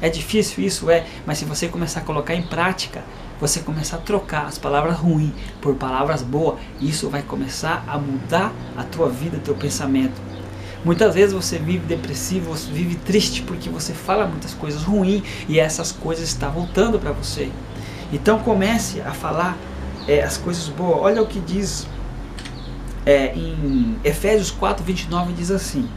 É 0.00 0.08
difícil 0.08 0.64
isso, 0.64 0.90
é, 0.90 1.04
mas 1.26 1.38
se 1.38 1.44
você 1.44 1.68
começar 1.68 2.00
a 2.00 2.04
colocar 2.04 2.34
em 2.34 2.42
prática, 2.42 3.02
você 3.40 3.60
começar 3.60 3.96
a 3.96 4.00
trocar 4.00 4.46
as 4.46 4.56
palavras 4.56 4.96
ruins 4.96 5.32
por 5.60 5.74
palavras 5.74 6.22
boas, 6.22 6.58
isso 6.80 7.10
vai 7.10 7.22
começar 7.22 7.84
a 7.86 7.98
mudar 7.98 8.52
a 8.76 8.84
tua 8.84 9.08
vida, 9.08 9.40
teu 9.44 9.54
pensamento. 9.54 10.20
Muitas 10.84 11.14
vezes 11.14 11.34
você 11.34 11.58
vive 11.58 11.84
depressivo, 11.86 12.50
você 12.50 12.70
vive 12.70 12.94
triste 12.94 13.42
porque 13.42 13.68
você 13.68 13.92
fala 13.92 14.26
muitas 14.26 14.54
coisas 14.54 14.84
ruins 14.84 15.22
e 15.48 15.58
essas 15.58 15.90
coisas 15.90 16.28
estão 16.28 16.50
voltando 16.52 16.98
para 16.98 17.10
você. 17.10 17.50
Então 18.12 18.38
comece 18.38 19.00
a 19.00 19.12
falar 19.12 19.56
é, 20.08 20.22
as 20.22 20.38
coisas 20.38 20.68
boas. 20.68 20.98
Olha 21.02 21.22
o 21.22 21.26
que 21.26 21.38
diz 21.38 21.86
é, 23.04 23.34
em 23.34 23.96
Efésios 24.02 24.50
4, 24.50 24.84
29, 24.84 25.34
diz 25.34 25.50
assim: 25.50 25.88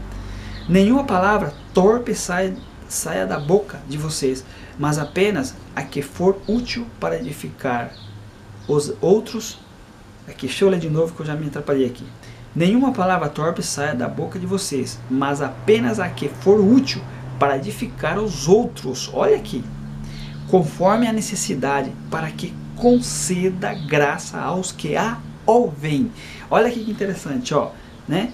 Nenhuma 0.68 1.04
palavra 1.04 1.52
torpe 1.72 2.14
sai 2.14 2.54
saia 2.88 3.26
da 3.26 3.40
boca 3.40 3.80
de 3.88 3.96
vocês, 3.96 4.44
mas 4.78 4.98
apenas 4.98 5.56
a 5.74 5.82
que 5.82 6.02
for 6.02 6.36
útil 6.46 6.86
para 7.00 7.16
edificar 7.16 7.92
os 8.68 8.92
outros. 9.00 9.58
Aqui, 10.28 10.46
deixa 10.46 10.64
eu 10.64 10.68
ler 10.68 10.78
de 10.78 10.90
novo 10.90 11.14
que 11.14 11.20
eu 11.20 11.26
já 11.26 11.34
me 11.34 11.46
atrapalhei 11.46 11.86
aqui. 11.86 12.04
Nenhuma 12.54 12.92
palavra 12.92 13.30
torpe 13.30 13.62
saia 13.62 13.94
da 13.94 14.06
boca 14.06 14.38
de 14.38 14.46
vocês, 14.46 15.00
mas 15.10 15.40
apenas 15.40 15.98
a 15.98 16.08
que 16.10 16.28
for 16.28 16.60
útil 16.60 17.02
para 17.38 17.56
edificar 17.56 18.18
os 18.18 18.46
outros. 18.46 19.10
Olha 19.12 19.36
aqui. 19.36 19.64
Conforme 20.48 21.06
a 21.06 21.12
necessidade, 21.12 21.90
para 22.10 22.30
que 22.30 22.54
conceda 22.76 23.74
graça 23.74 24.38
aos 24.40 24.72
que 24.72 24.96
a 24.96 25.18
ouvem. 25.46 26.10
Olha 26.50 26.70
que 26.70 26.90
interessante, 26.90 27.54
ó, 27.54 27.70
né? 28.08 28.32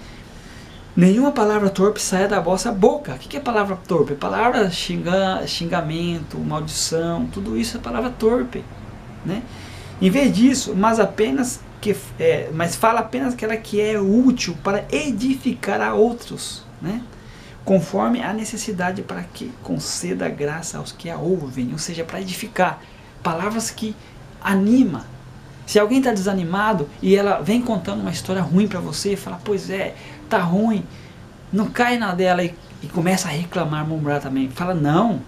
Nenhuma 0.98 1.30
palavra 1.30 1.70
torpe 1.70 2.02
saia 2.02 2.26
da 2.26 2.40
vossa 2.40 2.72
boca. 2.72 3.14
O 3.14 3.18
que 3.18 3.36
é 3.36 3.40
palavra 3.40 3.76
torpe? 3.86 4.14
Palavra 4.16 4.68
xinga, 4.68 5.46
xingamento, 5.46 6.36
maldição, 6.38 7.26
tudo 7.26 7.56
isso 7.56 7.76
é 7.76 7.80
palavra 7.80 8.10
torpe. 8.10 8.64
Né? 9.24 9.42
Em 10.02 10.10
vez 10.10 10.34
disso, 10.34 10.74
mas 10.74 10.98
apenas 10.98 11.60
que, 11.80 11.94
é, 12.18 12.50
mas 12.52 12.74
fala 12.74 12.98
apenas 12.98 13.34
aquela 13.34 13.56
que 13.56 13.80
é 13.80 14.00
útil 14.00 14.56
para 14.64 14.84
edificar 14.90 15.80
a 15.80 15.94
outros, 15.94 16.64
né? 16.82 17.00
conforme 17.64 18.20
a 18.20 18.32
necessidade 18.32 19.02
para 19.02 19.22
que 19.22 19.52
conceda 19.62 20.28
graça 20.28 20.78
aos 20.78 20.90
que 20.90 21.08
a 21.08 21.16
ouvem, 21.16 21.70
ou 21.70 21.78
seja, 21.78 22.02
para 22.02 22.20
edificar. 22.20 22.82
Palavras 23.22 23.70
que 23.70 23.94
anima. 24.42 25.06
Se 25.66 25.78
alguém 25.78 25.98
está 25.98 26.12
desanimado 26.12 26.88
e 27.02 27.14
ela 27.14 27.40
vem 27.40 27.60
contando 27.60 28.00
uma 28.00 28.10
história 28.10 28.40
ruim 28.40 28.66
para 28.66 28.80
você, 28.80 29.16
fala, 29.16 29.38
pois 29.44 29.68
é, 29.68 29.94
tá 30.28 30.38
ruim, 30.38 30.84
não 31.52 31.66
cai 31.66 31.98
na 31.98 32.14
dela 32.14 32.42
e, 32.42 32.54
e 32.82 32.86
começa 32.86 33.28
a 33.28 33.30
reclamar, 33.30 33.86
murmurar 33.86 34.20
também. 34.20 34.48
Fala, 34.48 34.72
não, 34.72 35.20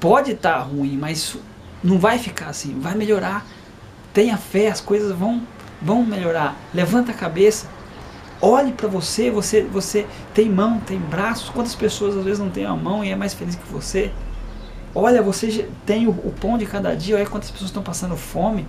pode 0.00 0.32
estar 0.32 0.54
tá 0.54 0.60
ruim, 0.60 0.96
mas 0.96 1.36
não 1.84 1.98
vai 1.98 2.18
ficar 2.18 2.48
assim, 2.48 2.78
vai 2.80 2.94
melhorar. 2.94 3.46
Tenha 4.12 4.36
fé, 4.36 4.68
as 4.68 4.80
coisas 4.80 5.12
vão, 5.16 5.42
vão 5.80 6.04
melhorar. 6.04 6.56
Levanta 6.72 7.12
a 7.12 7.14
cabeça, 7.14 7.66
olhe 8.40 8.72
para 8.72 8.88
você, 8.88 9.30
você, 9.30 9.62
você 9.62 10.06
tem 10.34 10.48
mão, 10.48 10.80
tem 10.80 10.98
braços. 10.98 11.50
Quantas 11.50 11.74
pessoas 11.74 12.16
às 12.16 12.24
vezes 12.24 12.38
não 12.38 12.50
têm 12.50 12.64
a 12.64 12.74
mão 12.74 13.04
e 13.04 13.10
é 13.10 13.16
mais 13.16 13.34
feliz 13.34 13.54
que 13.54 13.72
você? 13.72 14.10
Olha, 14.94 15.22
você 15.22 15.68
tem 15.86 16.06
o, 16.06 16.10
o 16.10 16.34
pão 16.38 16.58
de 16.58 16.66
cada 16.66 16.94
dia, 16.94 17.16
olha 17.16 17.26
quantas 17.26 17.50
pessoas 17.50 17.70
estão 17.70 17.82
passando 17.82 18.16
fome, 18.16 18.66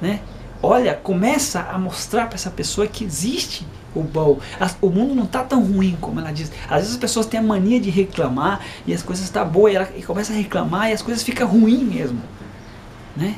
né? 0.00 0.20
olha, 0.64 0.94
começa 0.94 1.60
a 1.60 1.78
mostrar 1.78 2.26
para 2.26 2.36
essa 2.36 2.50
pessoa 2.50 2.86
que 2.86 3.04
existe 3.04 3.66
o 3.94 4.02
bom. 4.02 4.38
O 4.80 4.88
mundo 4.88 5.14
não 5.14 5.24
está 5.24 5.42
tão 5.42 5.62
ruim 5.62 5.96
como 6.00 6.20
ela 6.20 6.32
diz. 6.32 6.50
Às 6.68 6.78
vezes 6.78 6.92
as 6.92 6.96
pessoas 6.96 7.26
têm 7.26 7.38
a 7.38 7.42
mania 7.42 7.78
de 7.78 7.90
reclamar 7.90 8.60
e 8.86 8.92
as 8.92 9.02
coisas 9.02 9.24
estão 9.24 9.44
tá 9.44 9.48
boas 9.48 9.72
e 9.72 9.76
ela 9.76 9.88
e 9.96 10.02
começa 10.02 10.32
a 10.32 10.36
reclamar 10.36 10.90
e 10.90 10.92
as 10.92 11.02
coisas 11.02 11.22
ficam 11.22 11.46
ruins 11.46 11.82
mesmo. 11.82 12.20
Né? 13.16 13.36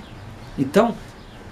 Então, 0.56 0.94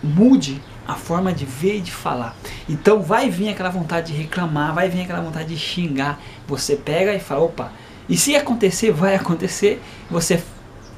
mude 0.03 0.63
a 0.87 0.95
forma 0.95 1.33
de 1.33 1.45
ver 1.45 1.79
e 1.79 1.81
de 1.81 1.91
falar. 1.91 2.37
Então 2.69 3.03
vai 3.03 3.29
vir 3.29 3.49
aquela 3.49 3.71
vontade 3.71 4.13
de 4.13 4.19
reclamar, 4.19 4.75
vai 4.75 4.89
vir 4.89 5.03
aquela 5.03 5.21
vontade 5.21 5.49
de 5.49 5.57
xingar. 5.57 6.21
Você 6.47 6.77
pega 6.77 7.13
e 7.15 7.21
fala, 7.21 7.43
opa, 7.43 7.73
e 8.09 8.17
se 8.17 8.37
acontecer, 8.37 8.93
vai 8.93 9.15
acontecer, 9.15 9.83
você 10.11 10.43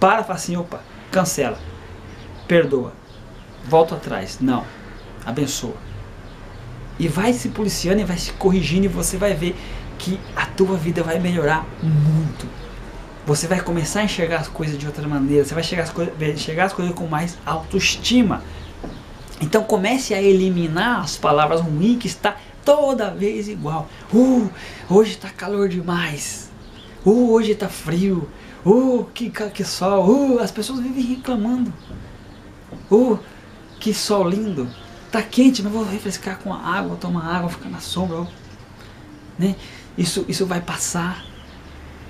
para 0.00 0.20
e 0.20 0.24
fala 0.24 0.34
assim, 0.34 0.56
opa, 0.56 0.80
cancela, 1.10 1.58
perdoa 2.48 2.92
volto 3.66 3.94
atrás. 3.94 4.38
Não. 4.40 4.64
Abençoa. 5.24 5.74
E 6.98 7.08
vai 7.08 7.32
se 7.32 7.48
policiando 7.50 8.00
e 8.00 8.04
vai 8.04 8.16
se 8.16 8.32
corrigindo 8.32 8.86
e 8.86 8.88
você 8.88 9.16
vai 9.16 9.34
ver 9.34 9.54
que 9.98 10.18
a 10.34 10.46
tua 10.46 10.76
vida 10.76 11.02
vai 11.02 11.18
melhorar 11.18 11.66
muito. 11.82 12.46
Você 13.26 13.46
vai 13.46 13.60
começar 13.60 14.00
a 14.00 14.04
enxergar 14.04 14.38
as 14.38 14.48
coisas 14.48 14.78
de 14.78 14.86
outra 14.86 15.06
maneira. 15.06 15.44
Você 15.44 15.52
vai 15.52 15.62
enxergar 15.62 15.84
as, 15.84 16.28
enxergar 16.28 16.64
as 16.66 16.72
coisas 16.72 16.94
com 16.94 17.06
mais 17.06 17.36
autoestima. 17.44 18.42
Então 19.40 19.64
comece 19.64 20.14
a 20.14 20.22
eliminar 20.22 21.00
as 21.00 21.16
palavras 21.16 21.60
ruins 21.60 21.98
que 21.98 22.06
está 22.06 22.36
toda 22.64 23.10
vez 23.10 23.48
igual. 23.48 23.88
Uh, 24.12 24.48
hoje 24.88 25.12
está 25.12 25.28
calor 25.28 25.68
demais. 25.68 26.45
Uh, 27.06 27.30
hoje 27.30 27.52
está 27.52 27.68
frio. 27.68 28.28
Uh, 28.64 29.04
que, 29.14 29.30
que 29.30 29.64
sol! 29.64 30.10
Uh, 30.10 30.40
as 30.40 30.50
pessoas 30.50 30.80
vivem 30.80 31.04
reclamando. 31.04 31.72
Uh, 32.90 33.16
que 33.78 33.94
sol 33.94 34.28
lindo! 34.28 34.68
Tá 35.12 35.22
quente, 35.22 35.62
mas 35.62 35.72
vou 35.72 35.84
refrescar 35.84 36.40
com 36.40 36.52
a 36.52 36.58
água, 36.58 36.96
tomar 36.96 37.36
água, 37.36 37.48
ficar 37.48 37.68
na 37.68 37.78
sombra. 37.78 38.26
Né? 39.38 39.54
Isso, 39.96 40.24
isso 40.26 40.44
vai 40.44 40.60
passar. 40.60 41.24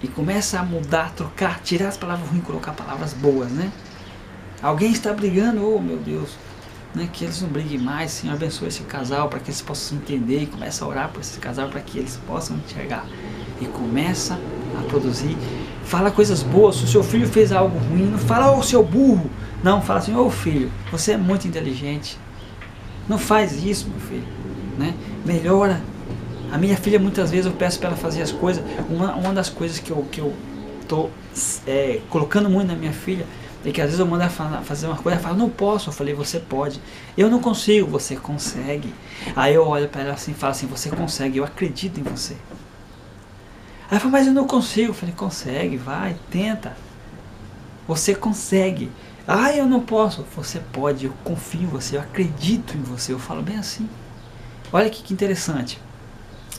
E 0.03 0.09
começa 0.09 0.59
a 0.59 0.65
mudar, 0.65 1.13
trocar, 1.13 1.61
tirar 1.61 1.89
as 1.89 1.99
palavras 1.99 2.31
ruins 2.31 2.45
colocar 2.45 2.73
palavras 2.73 3.13
boas, 3.13 3.51
né? 3.51 3.71
Alguém 4.63 4.93
está 4.93 5.13
brigando, 5.13 5.67
oh 5.67 5.81
meu 5.81 5.99
Deus, 5.99 6.37
né? 6.95 7.09
que 7.13 7.25
eles 7.25 7.41
não 7.43 7.49
briguem 7.49 7.79
mais, 7.79 8.13
Senhor 8.13 8.35
abençoe 8.35 8.69
esse 8.69 8.83
casal 8.83 9.29
para 9.29 9.41
que 9.41 9.51
eles 9.51 9.61
possam 9.61 9.99
entender 9.99 10.43
e 10.43 10.47
começa 10.47 10.85
a 10.85 10.89
orar 10.89 11.11
por 11.11 11.21
esse 11.21 11.39
casal 11.39 11.69
para 11.69 11.81
que 11.81 11.99
eles 11.99 12.19
possam 12.27 12.57
enxergar. 12.57 13.07
E 13.61 13.67
começa 13.67 14.39
a 14.79 14.83
produzir, 14.89 15.37
fala 15.85 16.11
coisas 16.11 16.43
boas, 16.43 16.77
se 16.77 16.85
o 16.85 16.89
seu 16.89 17.03
filho 17.03 17.27
fez 17.27 17.53
algo 17.53 17.79
ruim, 17.79 18.07
não 18.07 18.19
fala, 18.19 18.53
ô 18.53 18.59
oh, 18.59 18.63
seu 18.63 18.83
burro, 18.83 19.31
não, 19.63 19.81
fala 19.81 20.01
assim, 20.01 20.15
ô 20.15 20.27
oh, 20.27 20.31
filho, 20.31 20.71
você 20.91 21.13
é 21.13 21.17
muito 21.17 21.49
inteligente, 21.49 22.19
não 23.09 23.19
faz 23.19 23.65
isso, 23.65 23.89
meu 23.89 24.01
filho, 24.01 24.27
né? 24.77 24.95
melhora, 25.25 25.81
a 26.51 26.59
minha 26.59 26.77
filha, 26.77 26.99
muitas 26.99 27.31
vezes, 27.31 27.47
eu 27.47 27.53
peço 27.53 27.79
para 27.79 27.89
ela 27.89 27.97
fazer 27.97 28.23
as 28.23 28.31
coisas. 28.31 28.65
Uma, 28.89 29.15
uma 29.15 29.33
das 29.33 29.49
coisas 29.49 29.79
que 29.79 29.91
eu, 29.91 30.07
que 30.11 30.21
eu 30.21 30.33
tô 30.87 31.11
é, 31.67 32.01
colocando 32.09 32.49
muito 32.49 32.69
na 32.69 32.77
minha 32.77 32.93
filha 32.93 33.27
é 33.65 33.73
que 33.73 33.81
às 33.81 33.87
vezes 33.87 33.99
eu 33.99 34.07
mando 34.07 34.23
ela 34.23 34.63
fazer 34.63 34.87
uma 34.87 34.97
coisa, 34.97 35.19
ela 35.19 35.23
fala, 35.23 35.37
não 35.37 35.51
posso. 35.51 35.89
Eu 35.89 35.93
falei, 35.93 36.15
você 36.15 36.39
pode. 36.39 36.81
Eu 37.19 37.29
não 37.29 37.41
consigo, 37.41 37.89
você 37.89 38.15
consegue. 38.15 38.95
Aí 39.35 39.55
eu 39.55 39.67
olho 39.67 39.89
para 39.89 40.03
ela 40.03 40.13
assim 40.13 40.31
e 40.31 40.35
falo 40.35 40.53
assim, 40.53 40.67
você 40.69 40.89
consegue, 40.89 41.39
eu 41.39 41.45
acredito 41.45 41.99
em 41.99 42.05
você. 42.05 42.37
Ela 43.91 44.01
fala, 44.01 44.13
mas 44.13 44.27
eu 44.27 44.33
não 44.33 44.47
consigo. 44.47 44.91
Eu 44.91 44.95
falei, 44.95 45.15
consegue, 45.15 45.77
vai, 45.77 46.17
tenta. 46.31 46.77
Você 47.87 48.15
consegue. 48.15 48.91
Ah, 49.27 49.53
eu 49.53 49.67
não 49.67 49.81
posso. 49.81 50.25
Você 50.37 50.61
pode, 50.73 51.07
eu 51.07 51.13
confio 51.25 51.63
em 51.63 51.67
você, 51.67 51.97
eu 51.97 52.01
acredito 52.01 52.77
em 52.77 52.83
você. 52.83 53.13
Eu 53.13 53.19
falo 53.19 53.43
bem 53.43 53.57
assim. 53.57 53.89
Olha 54.73 54.91
que, 54.91 55.03
que 55.03 55.13
interessante. 55.13 55.81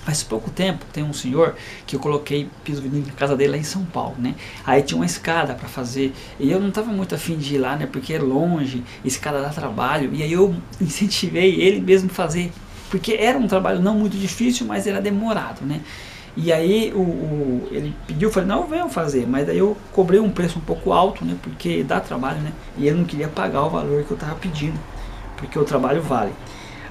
Faz 0.08 0.24
pouco 0.24 0.50
tempo 0.50 0.86
tem 0.94 1.04
um 1.04 1.12
senhor 1.12 1.54
que 1.86 1.94
eu 1.94 2.00
coloquei 2.00 2.50
piso 2.64 2.82
vinílico 2.82 3.10
na 3.10 3.16
casa 3.16 3.36
dele 3.36 3.52
lá 3.52 3.58
em 3.58 3.64
São 3.64 3.84
Paulo, 3.84 4.16
né? 4.18 4.36
Aí 4.66 4.82
tinha 4.82 4.98
uma 4.98 5.06
escada 5.06 5.54
para 5.54 5.68
fazer 5.68 6.14
e 6.40 6.50
eu 6.50 6.62
não 6.62 6.70
estava 6.70 6.90
muito 6.94 7.14
afim 7.14 7.36
de 7.38 7.56
ir 7.56 7.58
lá, 7.58 7.76
né? 7.76 7.86
Porque 7.86 8.14
é 8.14 8.20
longe, 8.20 8.86
escada 9.04 9.42
dá 9.42 9.50
trabalho 9.50 10.10
e 10.14 10.24
aí 10.24 10.32
eu 10.32 10.56
incentivei 10.80 11.60
ele 11.60 11.82
mesmo 11.82 12.08
fazer, 12.08 12.54
porque 12.90 13.18
era 13.20 13.38
um 13.38 13.48
trabalho 13.48 13.82
não 13.82 13.96
muito 13.96 14.16
difícil, 14.18 14.66
mas 14.66 14.88
era 14.88 15.02
demorado, 15.02 15.66
né? 15.66 15.82
E 16.39 16.53
aí 16.53 16.94
o, 16.94 17.00
o, 17.00 17.67
ele 17.72 17.96
pediu, 18.06 18.29
eu 18.29 18.34
falei, 18.34 18.48
não, 18.48 18.67
venham 18.67 18.88
fazer, 18.88 19.25
mas 19.27 19.48
daí 19.48 19.58
eu 19.58 19.75
cobrei 19.91 20.20
um 20.20 20.29
preço 20.29 20.60
um 20.60 20.62
pouco 20.62 20.94
alto, 20.94 21.25
né? 21.25 21.36
Porque 21.41 21.84
dá 21.84 22.00
trabalho, 22.00 22.39
né? 22.41 22.53
E 22.77 22.88
ele 22.88 23.00
não 23.00 23.06
queria 23.06 23.27
pagar 23.27 23.63
o 23.63 23.70
valor 23.72 24.03
que 24.03 24.12
eu 24.12 24.15
estava 24.15 24.36
pedindo, 24.36 24.79
porque 25.36 25.58
o 25.58 25.65
trabalho 25.65 26.00
vale. 26.00 26.32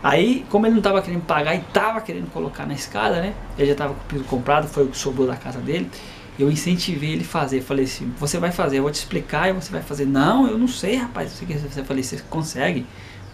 Aí, 0.02 0.44
como 0.50 0.66
ele 0.66 0.72
não 0.72 0.80
estava 0.80 1.00
querendo 1.00 1.22
pagar 1.22 1.54
e 1.54 1.58
estava 1.58 2.00
querendo 2.00 2.28
colocar 2.32 2.66
na 2.66 2.74
escada, 2.74 3.20
né? 3.20 3.34
Ele 3.56 3.68
já 3.68 3.72
estava 3.72 3.94
com 3.94 4.00
o 4.00 4.04
piso 4.06 4.24
comprado, 4.24 4.66
foi 4.66 4.82
o 4.82 4.88
que 4.88 4.98
sobrou 4.98 5.28
da 5.28 5.36
casa 5.36 5.60
dele. 5.60 5.88
Eu 6.36 6.50
incentivei 6.50 7.12
ele 7.12 7.22
a 7.22 7.26
fazer. 7.26 7.60
Falei 7.62 7.84
assim: 7.84 8.12
você 8.18 8.38
vai 8.38 8.50
fazer, 8.50 8.78
eu 8.78 8.82
vou 8.82 8.90
te 8.90 8.96
explicar 8.96 9.48
e 9.48 9.52
você 9.52 9.70
vai 9.70 9.82
fazer. 9.82 10.06
Não, 10.06 10.48
eu 10.48 10.58
não 10.58 10.68
sei, 10.68 10.96
rapaz. 10.96 11.30
Você 11.32 11.82
falei: 11.84 12.02
você 12.02 12.18
consegue, 12.28 12.84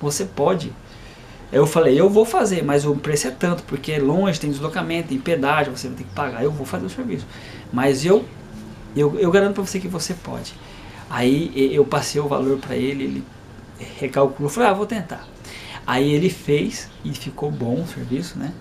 você 0.01 0.25
pode. 0.27 0.73
Eu 1.53 1.67
falei: 1.67 2.01
eu 2.01 2.09
vou 2.09 2.25
fazer, 2.25 2.65
mas 2.65 2.87
o 2.87 2.97
preço 2.97 3.29
é 3.29 3.31
tanto, 3.31 3.63
porque 3.65 3.93
é 3.93 3.99
longe, 3.99 4.41
tem 4.41 4.51
deslocamento, 4.51 5.09
tem 5.09 5.19
pedágio, 5.19 5.77
você 5.77 5.89
vai 5.89 5.99
ter 5.99 6.05
que 6.05 6.11
pagar. 6.11 6.43
Eu 6.43 6.51
vou 6.51 6.65
fazer 6.65 6.87
o 6.87 6.91
serviço. 6.91 7.27
Mas 7.73 8.05
eu, 8.05 8.25
eu, 8.97 9.19
eu 9.19 9.31
garanto 9.31 9.55
para 9.55 9.65
você 9.65 9.79
que 9.79 9.89
você 9.89 10.15
pode. 10.15 10.55
Aí 11.11 11.53
eu 11.75 11.85
passei 11.85 12.21
o 12.21 12.27
valor 12.27 12.59
para 12.59 12.75
ele, 12.75 13.05
ele 13.05 13.25
recalculou. 14.01 14.51
Falei: 14.51 14.71
ah, 14.71 14.73
vou 14.73 14.87
tentar. 14.87 15.29
Aí 15.87 16.11
ele 16.11 16.31
fez 16.31 16.89
e 17.05 17.13
ficou 17.13 17.51
bom 17.51 17.83
o 17.83 17.87
serviço, 17.87 18.39
né? 18.39 18.53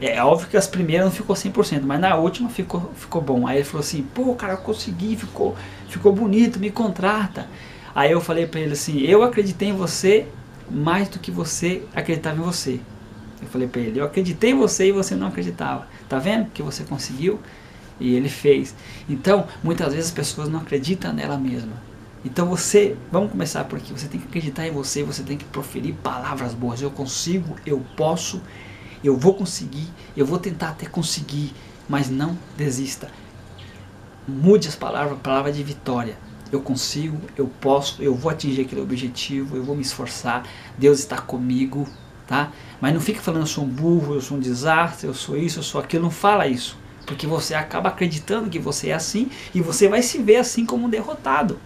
É 0.00 0.22
óbvio 0.22 0.48
que 0.48 0.56
as 0.56 0.66
primeiras 0.66 1.06
não 1.06 1.12
ficou 1.12 1.36
100%, 1.36 1.82
mas 1.82 2.00
na 2.00 2.16
última 2.16 2.50
ficou, 2.50 2.90
ficou 2.96 3.22
bom. 3.22 3.46
Aí 3.46 3.58
ele 3.58 3.64
falou 3.64 3.80
assim, 3.80 4.02
pô, 4.02 4.34
cara, 4.34 4.54
eu 4.54 4.58
consegui, 4.58 5.16
ficou, 5.16 5.56
ficou 5.88 6.12
bonito, 6.12 6.58
me 6.58 6.70
contrata. 6.70 7.48
Aí 7.94 8.10
eu 8.10 8.20
falei 8.20 8.46
para 8.46 8.60
ele 8.60 8.72
assim, 8.72 9.00
eu 9.02 9.22
acreditei 9.22 9.68
em 9.68 9.72
você 9.72 10.26
mais 10.70 11.08
do 11.08 11.18
que 11.18 11.30
você 11.30 11.82
acreditava 11.94 12.38
em 12.40 12.44
você. 12.44 12.80
Eu 13.40 13.48
falei 13.48 13.68
para 13.68 13.80
ele, 13.80 14.00
eu 14.00 14.04
acreditei 14.04 14.50
em 14.50 14.56
você 14.56 14.88
e 14.88 14.92
você 14.92 15.14
não 15.14 15.28
acreditava. 15.28 15.86
Tá 16.08 16.18
vendo 16.18 16.50
que 16.50 16.62
você 16.62 16.84
conseguiu? 16.84 17.40
E 18.00 18.14
ele 18.14 18.28
fez. 18.28 18.74
Então, 19.08 19.46
muitas 19.62 19.92
vezes 19.92 20.06
as 20.06 20.14
pessoas 20.14 20.48
não 20.48 20.60
acreditam 20.60 21.12
nela 21.12 21.36
mesma. 21.38 21.72
Então 22.24 22.48
você, 22.48 22.96
vamos 23.12 23.30
começar 23.30 23.64
por 23.64 23.78
aqui. 23.78 23.92
Você 23.92 24.08
tem 24.08 24.18
que 24.18 24.26
acreditar 24.26 24.66
em 24.66 24.70
você, 24.70 25.02
você 25.02 25.22
tem 25.22 25.36
que 25.36 25.44
proferir 25.44 25.94
palavras 25.94 26.54
boas. 26.54 26.80
Eu 26.80 26.90
consigo, 26.90 27.54
eu 27.66 27.84
posso, 27.96 28.40
eu 29.02 29.16
vou 29.16 29.34
conseguir, 29.34 29.86
eu 30.16 30.24
vou 30.24 30.38
tentar 30.38 30.70
até 30.70 30.86
conseguir, 30.86 31.52
mas 31.86 32.08
não 32.08 32.36
desista. 32.56 33.08
Mude 34.26 34.68
as 34.68 34.74
palavras, 34.74 35.18
palavra 35.18 35.52
de 35.52 35.62
vitória. 35.62 36.16
Eu 36.54 36.60
consigo, 36.60 37.20
eu 37.36 37.48
posso, 37.60 38.00
eu 38.00 38.14
vou 38.14 38.30
atingir 38.30 38.60
aquele 38.60 38.80
objetivo, 38.80 39.56
eu 39.56 39.64
vou 39.64 39.74
me 39.74 39.82
esforçar. 39.82 40.46
Deus 40.78 41.00
está 41.00 41.18
comigo, 41.18 41.88
tá? 42.28 42.52
Mas 42.80 42.94
não 42.94 43.00
fique 43.00 43.18
falando 43.18 43.42
eu 43.42 43.46
sou 43.48 43.64
um 43.64 43.68
burro, 43.68 44.14
eu 44.14 44.20
sou 44.20 44.36
um 44.36 44.40
desastre, 44.40 45.08
eu 45.08 45.14
sou 45.14 45.36
isso, 45.36 45.58
eu 45.58 45.62
sou 45.64 45.80
aquilo. 45.80 46.04
Não 46.04 46.12
fala 46.12 46.46
isso, 46.46 46.78
porque 47.06 47.26
você 47.26 47.54
acaba 47.54 47.88
acreditando 47.88 48.48
que 48.48 48.60
você 48.60 48.90
é 48.90 48.94
assim 48.94 49.28
e 49.52 49.60
você 49.60 49.88
vai 49.88 50.00
se 50.00 50.18
ver 50.18 50.36
assim 50.36 50.64
como 50.64 50.86
um 50.86 50.88
derrotado. 50.88 51.58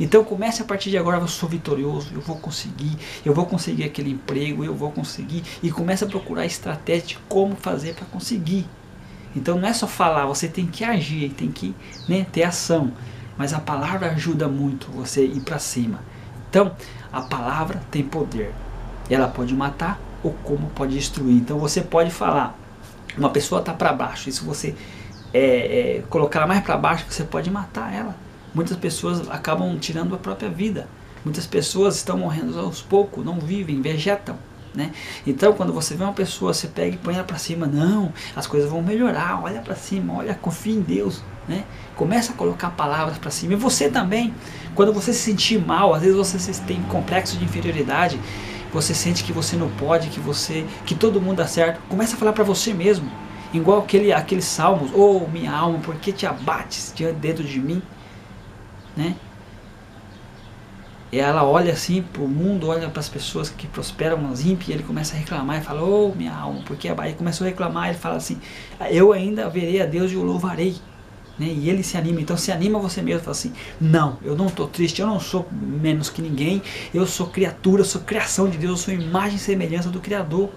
Então 0.00 0.24
comece 0.24 0.60
a 0.60 0.64
partir 0.64 0.90
de 0.90 0.98
agora, 0.98 1.20
eu 1.20 1.28
sou 1.28 1.48
vitorioso, 1.48 2.08
eu 2.12 2.20
vou 2.20 2.34
conseguir, 2.34 2.98
eu 3.24 3.32
vou 3.32 3.46
conseguir 3.46 3.84
aquele 3.84 4.10
emprego, 4.10 4.64
eu 4.64 4.74
vou 4.74 4.90
conseguir. 4.90 5.44
E 5.62 5.70
comece 5.70 6.02
a 6.02 6.08
procurar 6.08 6.44
estratégia 6.44 7.06
de 7.06 7.18
como 7.28 7.54
fazer 7.54 7.94
para 7.94 8.06
conseguir. 8.06 8.66
Então 9.36 9.56
não 9.56 9.68
é 9.68 9.72
só 9.72 9.86
falar, 9.86 10.26
você 10.26 10.48
tem 10.48 10.66
que 10.66 10.82
agir, 10.82 11.30
tem 11.30 11.52
que 11.52 11.72
né, 12.08 12.26
ter 12.32 12.42
ação. 12.42 12.92
Mas 13.36 13.52
a 13.52 13.60
palavra 13.60 14.10
ajuda 14.10 14.48
muito 14.48 14.90
você 14.90 15.24
ir 15.24 15.40
para 15.40 15.58
cima. 15.58 16.00
Então 16.50 16.72
a 17.12 17.22
palavra 17.22 17.80
tem 17.90 18.02
poder. 18.02 18.52
Ela 19.08 19.28
pode 19.28 19.54
matar 19.54 19.98
ou 20.22 20.32
como 20.44 20.68
pode 20.70 20.94
destruir. 20.94 21.36
Então 21.36 21.58
você 21.58 21.80
pode 21.80 22.10
falar, 22.10 22.58
uma 23.16 23.30
pessoa 23.30 23.60
está 23.60 23.72
para 23.72 23.92
baixo, 23.92 24.28
e 24.28 24.32
se 24.32 24.44
você 24.44 24.74
é, 25.32 25.98
é, 25.98 26.02
colocar 26.08 26.40
ela 26.40 26.48
mais 26.48 26.62
para 26.62 26.76
baixo, 26.76 27.06
você 27.08 27.24
pode 27.24 27.50
matar 27.50 27.92
ela. 27.92 28.14
Muitas 28.54 28.76
pessoas 28.76 29.28
acabam 29.30 29.78
tirando 29.78 30.14
a 30.14 30.18
própria 30.18 30.48
vida. 30.48 30.86
Muitas 31.24 31.46
pessoas 31.46 31.96
estão 31.96 32.18
morrendo 32.18 32.58
aos 32.58 32.82
poucos, 32.82 33.24
não 33.24 33.38
vivem, 33.38 33.80
vegetam. 33.80 34.36
Né? 34.74 34.90
Então, 35.26 35.52
quando 35.52 35.72
você 35.72 35.94
vê 35.94 36.02
uma 36.02 36.12
pessoa, 36.12 36.52
você 36.52 36.66
pega 36.66 36.94
e 36.94 36.98
põe 36.98 37.14
ela 37.14 37.24
para 37.24 37.36
cima, 37.36 37.66
não, 37.66 38.12
as 38.34 38.46
coisas 38.46 38.70
vão 38.70 38.82
melhorar, 38.82 39.42
olha 39.42 39.60
para 39.60 39.74
cima, 39.74 40.14
olha, 40.14 40.34
confia 40.34 40.74
em 40.74 40.80
Deus, 40.80 41.22
né? 41.48 41.64
Começa 41.96 42.32
a 42.32 42.36
colocar 42.36 42.70
palavras 42.70 43.18
para 43.18 43.30
cima. 43.30 43.52
E 43.52 43.56
você 43.56 43.88
também, 43.88 44.34
quando 44.74 44.92
você 44.92 45.12
se 45.12 45.20
sentir 45.20 45.58
mal, 45.58 45.94
às 45.94 46.02
vezes 46.02 46.16
você 46.16 46.52
tem 46.66 46.82
complexo 46.84 47.36
de 47.36 47.44
inferioridade, 47.44 48.18
você 48.72 48.94
sente 48.94 49.22
que 49.24 49.32
você 49.32 49.56
não 49.56 49.68
pode, 49.70 50.08
que 50.08 50.20
você, 50.20 50.64
que 50.86 50.94
todo 50.94 51.20
mundo 51.20 51.36
dá 51.36 51.46
certo, 51.46 51.80
começa 51.88 52.16
a 52.16 52.18
falar 52.18 52.32
para 52.32 52.44
você 52.44 52.72
mesmo, 52.72 53.10
igual 53.52 53.80
aquele, 53.80 54.12
aqueles 54.12 54.46
salmos, 54.46 54.90
oh 54.94 55.26
minha 55.28 55.52
alma, 55.52 55.78
por 55.80 55.94
que 55.96 56.10
te 56.12 56.26
abates 56.26 56.94
dentro 57.20 57.44
de 57.44 57.60
mim? 57.60 57.82
né? 58.96 59.16
E 61.10 61.18
ela 61.18 61.44
olha 61.44 61.72
assim 61.74 62.02
para 62.02 62.22
o 62.22 62.28
mundo, 62.28 62.68
olha 62.68 62.88
para 62.88 63.00
as 63.00 63.08
pessoas 63.08 63.50
que 63.50 63.66
prosperam 63.66 64.30
as 64.30 64.46
ímpias, 64.46 64.70
e 64.70 64.72
ele 64.72 64.82
começa 64.82 65.14
a 65.14 65.18
reclamar 65.18 65.58
e 65.58 65.60
fala, 65.62 65.82
oh 65.82 66.14
minha 66.14 66.34
alma, 66.34 66.62
porque 66.64 66.88
aí 66.88 67.12
começou 67.12 67.46
a 67.46 67.50
reclamar, 67.50 67.90
ele 67.90 67.98
fala 67.98 68.16
assim, 68.16 68.40
eu 68.90 69.12
ainda 69.12 69.48
verei 69.50 69.82
a 69.82 69.86
Deus 69.86 70.10
e 70.10 70.16
o 70.16 70.22
louvarei. 70.22 70.76
Né? 71.38 71.46
E 71.46 71.70
ele 71.70 71.82
se 71.82 71.96
anima, 71.96 72.20
então 72.20 72.36
se 72.36 72.52
anima 72.52 72.78
você 72.78 73.00
mesmo, 73.02 73.20
fala 73.20 73.32
assim, 73.32 73.52
não, 73.80 74.18
eu 74.22 74.36
não 74.36 74.46
estou 74.46 74.68
triste, 74.68 75.00
eu 75.00 75.06
não 75.06 75.18
sou 75.18 75.48
menos 75.50 76.10
que 76.10 76.20
ninguém, 76.20 76.62
eu 76.92 77.06
sou 77.06 77.26
criatura, 77.26 77.82
eu 77.82 77.86
sou 77.86 78.02
criação 78.02 78.48
de 78.48 78.58
Deus, 78.58 78.70
eu 78.70 78.76
sou 78.76 78.94
imagem 78.94 79.36
e 79.36 79.40
semelhança 79.40 79.88
do 79.88 80.00
Criador. 80.00 80.50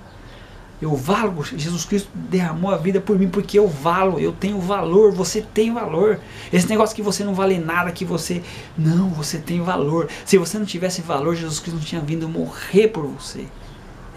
Eu 0.81 0.93
valo, 0.93 1.41
Jesus 1.41 1.85
Cristo 1.85 2.09
derramou 2.13 2.69
a 2.69 2.75
vida 2.75 2.99
por 2.99 3.17
mim 3.17 3.29
porque 3.29 3.57
eu 3.57 3.65
valo, 3.65 4.19
eu 4.19 4.33
tenho 4.33 4.59
valor, 4.59 5.13
você 5.13 5.41
tem 5.41 5.73
valor. 5.73 6.19
Esse 6.51 6.67
negócio 6.67 6.93
que 6.93 7.01
você 7.01 7.23
não 7.23 7.33
vale 7.33 7.57
nada, 7.57 7.93
que 7.93 8.03
você. 8.03 8.43
Não, 8.77 9.09
você 9.09 9.37
tem 9.37 9.61
valor. 9.61 10.09
Se 10.25 10.37
você 10.37 10.59
não 10.59 10.65
tivesse 10.65 11.01
valor, 11.01 11.33
Jesus 11.33 11.59
Cristo 11.59 11.77
não 11.77 11.83
tinha 11.83 12.01
vindo 12.01 12.27
morrer 12.27 12.89
por 12.89 13.05
você. 13.07 13.47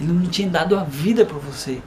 Ele 0.00 0.12
não 0.12 0.26
tinha 0.26 0.48
dado 0.48 0.76
a 0.76 0.82
vida 0.82 1.24
por 1.24 1.38
você. 1.38 1.80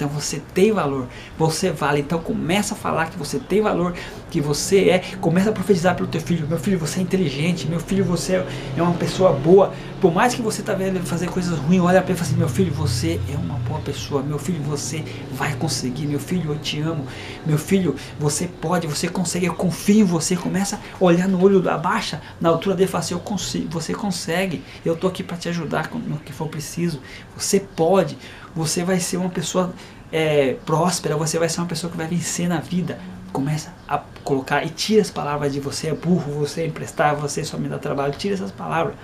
Então 0.00 0.08
você 0.08 0.40
tem 0.54 0.72
valor, 0.72 1.06
você 1.36 1.70
vale. 1.70 2.00
Então 2.00 2.18
começa 2.18 2.72
a 2.72 2.76
falar 2.76 3.10
que 3.10 3.18
você 3.18 3.38
tem 3.38 3.60
valor, 3.60 3.92
que 4.30 4.40
você 4.40 4.88
é. 4.88 4.98
Começa 5.20 5.50
a 5.50 5.52
profetizar 5.52 5.94
para 5.94 6.04
o 6.04 6.06
teu 6.06 6.22
filho. 6.22 6.48
Meu 6.48 6.58
filho, 6.58 6.78
você 6.78 7.00
é 7.00 7.02
inteligente. 7.02 7.68
Meu 7.68 7.78
filho, 7.78 8.02
você 8.02 8.42
é 8.74 8.82
uma 8.82 8.94
pessoa 8.94 9.34
boa. 9.34 9.74
Por 10.00 10.10
mais 10.10 10.34
que 10.34 10.40
você 10.40 10.62
tá 10.62 10.72
vendo 10.72 10.96
ele 10.96 11.04
fazer 11.04 11.28
coisas 11.28 11.58
ruins, 11.58 11.82
olha 11.82 12.00
para 12.00 12.12
ele 12.12 12.14
e 12.14 12.16
fala 12.16 12.30
assim: 12.30 12.38
meu 12.38 12.48
filho, 12.48 12.72
você 12.72 13.20
é 13.30 13.36
uma 13.36 13.58
boa 13.58 13.78
pessoa. 13.80 14.22
Meu 14.22 14.38
filho, 14.38 14.62
você 14.62 15.04
vai 15.32 15.54
conseguir. 15.56 16.06
Meu 16.06 16.18
filho, 16.18 16.52
eu 16.52 16.58
te 16.58 16.80
amo. 16.80 17.04
Meu 17.44 17.58
filho, 17.58 17.94
você 18.18 18.46
pode, 18.46 18.86
você 18.86 19.06
consegue. 19.06 19.44
Eu 19.44 19.54
confio 19.54 20.00
em 20.00 20.04
você. 20.04 20.34
Começa 20.34 20.76
a 20.76 21.04
olhar 21.04 21.28
no 21.28 21.42
olho 21.42 21.60
da 21.60 21.76
baixa, 21.76 22.22
na 22.40 22.48
altura 22.48 22.74
dele, 22.74 22.88
e 22.88 22.90
fala 22.90 23.04
assim: 23.04 23.12
eu 23.12 23.20
consigo, 23.20 23.68
você 23.68 23.92
consegue. 23.92 24.62
Eu 24.82 24.96
tô 24.96 25.06
aqui 25.06 25.22
para 25.22 25.36
te 25.36 25.50
ajudar 25.50 25.90
no 25.92 26.16
que 26.16 26.32
for 26.32 26.48
preciso. 26.48 27.00
Você 27.36 27.60
pode. 27.60 28.16
Você 28.54 28.84
vai 28.84 29.00
ser 29.00 29.16
uma 29.16 29.30
pessoa 29.30 29.72
é, 30.12 30.54
próspera. 30.66 31.16
Você 31.16 31.38
vai 31.38 31.48
ser 31.48 31.60
uma 31.60 31.66
pessoa 31.66 31.90
que 31.90 31.96
vai 31.96 32.06
vencer 32.06 32.48
na 32.48 32.60
vida 32.60 32.98
começa 33.32 33.72
a 33.88 34.00
colocar 34.24 34.64
e 34.64 34.70
tira 34.70 35.02
as 35.02 35.10
palavras 35.10 35.52
de 35.52 35.60
você 35.60 35.88
é 35.88 35.94
burro, 35.94 36.32
você 36.32 36.62
é 36.62 37.14
você 37.14 37.44
só 37.44 37.56
me 37.56 37.68
dá 37.68 37.78
trabalho, 37.78 38.12
tira 38.16 38.34
essas 38.34 38.50
palavras. 38.50 38.94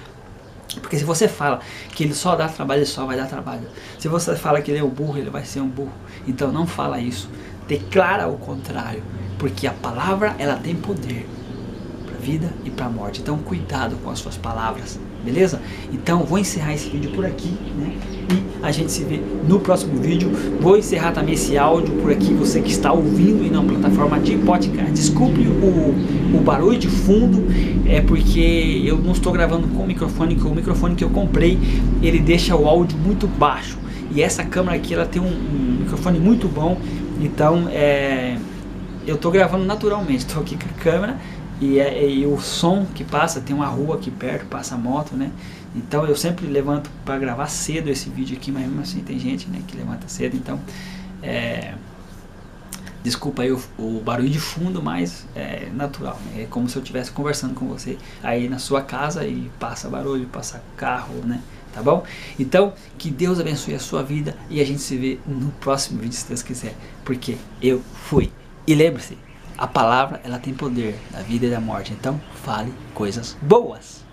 Porque 0.80 0.98
se 0.98 1.04
você 1.04 1.28
fala 1.28 1.61
que 1.94 2.04
ele 2.04 2.14
só 2.14 2.35
dá 2.35 2.48
trabalho, 2.48 2.80
ele 2.80 2.87
só 2.87 3.06
vai 3.06 3.16
dar 3.16 3.26
trabalho. 3.26 3.66
Se 3.98 4.09
você 4.09 4.35
fala 4.37 4.61
que 4.61 4.70
ele 4.70 4.80
é 4.80 4.85
um 4.85 4.88
burro, 4.88 5.16
ele 5.16 5.30
vai 5.30 5.44
ser 5.44 5.61
um 5.61 5.68
burro. 5.68 5.92
Então 6.26 6.50
não 6.50 6.66
fala 6.66 7.00
isso. 7.00 7.30
Declara 7.68 8.28
o 8.28 8.37
contrário. 8.37 9.02
Porque 9.38 9.66
a 9.66 9.72
palavra 9.72 10.35
ela 10.38 10.56
tem 10.56 10.74
poder 10.74 11.26
para 12.04 12.16
vida 12.18 12.52
e 12.64 12.70
para 12.70 12.88
morte. 12.88 13.20
Então 13.20 13.38
cuidado 13.38 13.96
com 14.02 14.11
as 14.11 14.18
suas 14.18 14.37
palavras, 14.37 14.98
beleza? 15.26 15.60
Então 15.92 16.22
vou 16.22 16.38
encerrar 16.38 16.72
esse 16.72 16.88
vídeo 16.88 17.10
por 17.10 17.26
aqui, 17.26 17.52
né? 17.76 17.92
E 18.30 18.64
a 18.64 18.70
gente 18.70 18.92
se 18.92 19.02
vê 19.02 19.20
no 19.46 19.58
próximo 19.58 20.00
vídeo. 20.00 20.30
Vou 20.60 20.76
encerrar 20.76 21.12
também 21.12 21.34
esse 21.34 21.58
áudio 21.58 21.92
por 21.96 22.12
aqui, 22.12 22.32
você 22.32 22.60
que 22.60 22.70
está 22.70 22.92
ouvindo 22.92 23.44
e 23.44 23.50
na 23.50 23.60
plataforma 23.62 24.20
de 24.20 24.36
podcast. 24.38 24.92
Desculpe 24.92 25.40
o, 25.40 26.36
o 26.36 26.40
barulho 26.42 26.78
de 26.78 26.88
fundo, 26.88 27.44
é 27.84 28.00
porque 28.00 28.82
eu 28.84 28.98
não 28.98 29.12
estou 29.12 29.32
gravando 29.32 29.66
com 29.68 29.82
o 29.82 29.86
microfone, 29.86 30.36
que 30.36 30.46
o 30.46 30.54
microfone 30.54 30.94
que 30.94 31.04
eu 31.04 31.10
comprei, 31.10 31.58
ele 32.00 32.20
deixa 32.20 32.54
o 32.54 32.66
áudio 32.68 32.96
muito 32.96 33.26
baixo. 33.26 33.78
E 34.14 34.22
essa 34.22 34.44
câmera 34.44 34.76
aqui, 34.76 34.94
ela 34.94 35.04
tem 35.04 35.20
um, 35.20 35.26
um 35.26 35.78
microfone 35.80 36.20
muito 36.20 36.46
bom, 36.46 36.78
então 37.20 37.68
é, 37.68 38.36
eu 39.06 39.16
estou 39.16 39.32
gravando 39.32 39.64
naturalmente, 39.64 40.18
estou 40.18 40.40
aqui 40.40 40.56
com 40.56 40.68
a 40.68 40.82
câmera 40.82 41.16
e, 41.60 41.78
é, 41.78 42.08
e, 42.08 42.26
o 42.26 42.38
som 42.38 42.84
que 42.94 43.02
passa, 43.02 43.40
tem 43.40 43.54
uma 43.54 43.66
rua 43.66 43.96
aqui 43.96 44.10
perto, 44.10 44.46
passa 44.46 44.76
moto, 44.76 45.14
né? 45.16 45.30
Então 45.74 46.06
eu 46.06 46.16
sempre 46.16 46.46
levanto 46.46 46.90
para 47.04 47.18
gravar 47.18 47.46
cedo 47.48 47.88
esse 47.88 48.08
vídeo 48.08 48.36
aqui, 48.36 48.50
mas 48.50 48.62
mesmo 48.62 48.80
assim 48.80 49.00
tem 49.00 49.18
gente 49.18 49.48
né, 49.48 49.62
que 49.66 49.76
levanta 49.76 50.08
cedo, 50.08 50.36
então 50.36 50.58
é, 51.22 51.74
desculpa 53.02 53.42
aí 53.42 53.52
o, 53.52 53.60
o, 53.78 54.00
barulho 54.04 54.28
de 54.28 54.40
fundo, 54.40 54.82
mas 54.82 55.26
é 55.34 55.68
natural, 55.74 56.18
né? 56.26 56.42
é 56.42 56.46
como 56.46 56.68
se 56.68 56.76
eu 56.76 56.82
estivesse 56.82 57.10
conversando 57.10 57.54
com 57.54 57.66
você 57.66 57.98
aí 58.22 58.48
na 58.48 58.58
sua 58.58 58.82
casa 58.82 59.26
e 59.26 59.50
passa 59.60 59.88
barulho, 59.88 60.26
passa 60.26 60.62
carro, 60.76 61.14
né? 61.24 61.40
Tá 61.72 61.82
bom? 61.82 62.06
Então, 62.38 62.72
que 62.96 63.10
Deus 63.10 63.38
abençoe 63.38 63.74
a 63.74 63.78
sua 63.78 64.02
vida 64.02 64.34
e 64.48 64.62
a 64.62 64.64
gente 64.64 64.80
se 64.80 64.96
vê 64.96 65.18
no 65.26 65.50
próximo 65.60 66.00
vídeo, 66.00 66.14
se 66.14 66.26
Deus 66.26 66.42
quiser, 66.42 66.74
porque 67.04 67.36
eu 67.60 67.82
fui. 68.08 68.32
E 68.66 68.74
lembre-se, 68.74 69.18
a 69.58 69.66
palavra 69.66 70.20
ela 70.24 70.38
tem 70.38 70.54
poder 70.54 70.98
da 71.10 71.20
vida 71.20 71.46
e 71.46 71.50
da 71.50 71.60
morte. 71.60 71.92
Então, 71.92 72.20
fale 72.44 72.72
coisas 72.94 73.36
boas. 73.42 74.05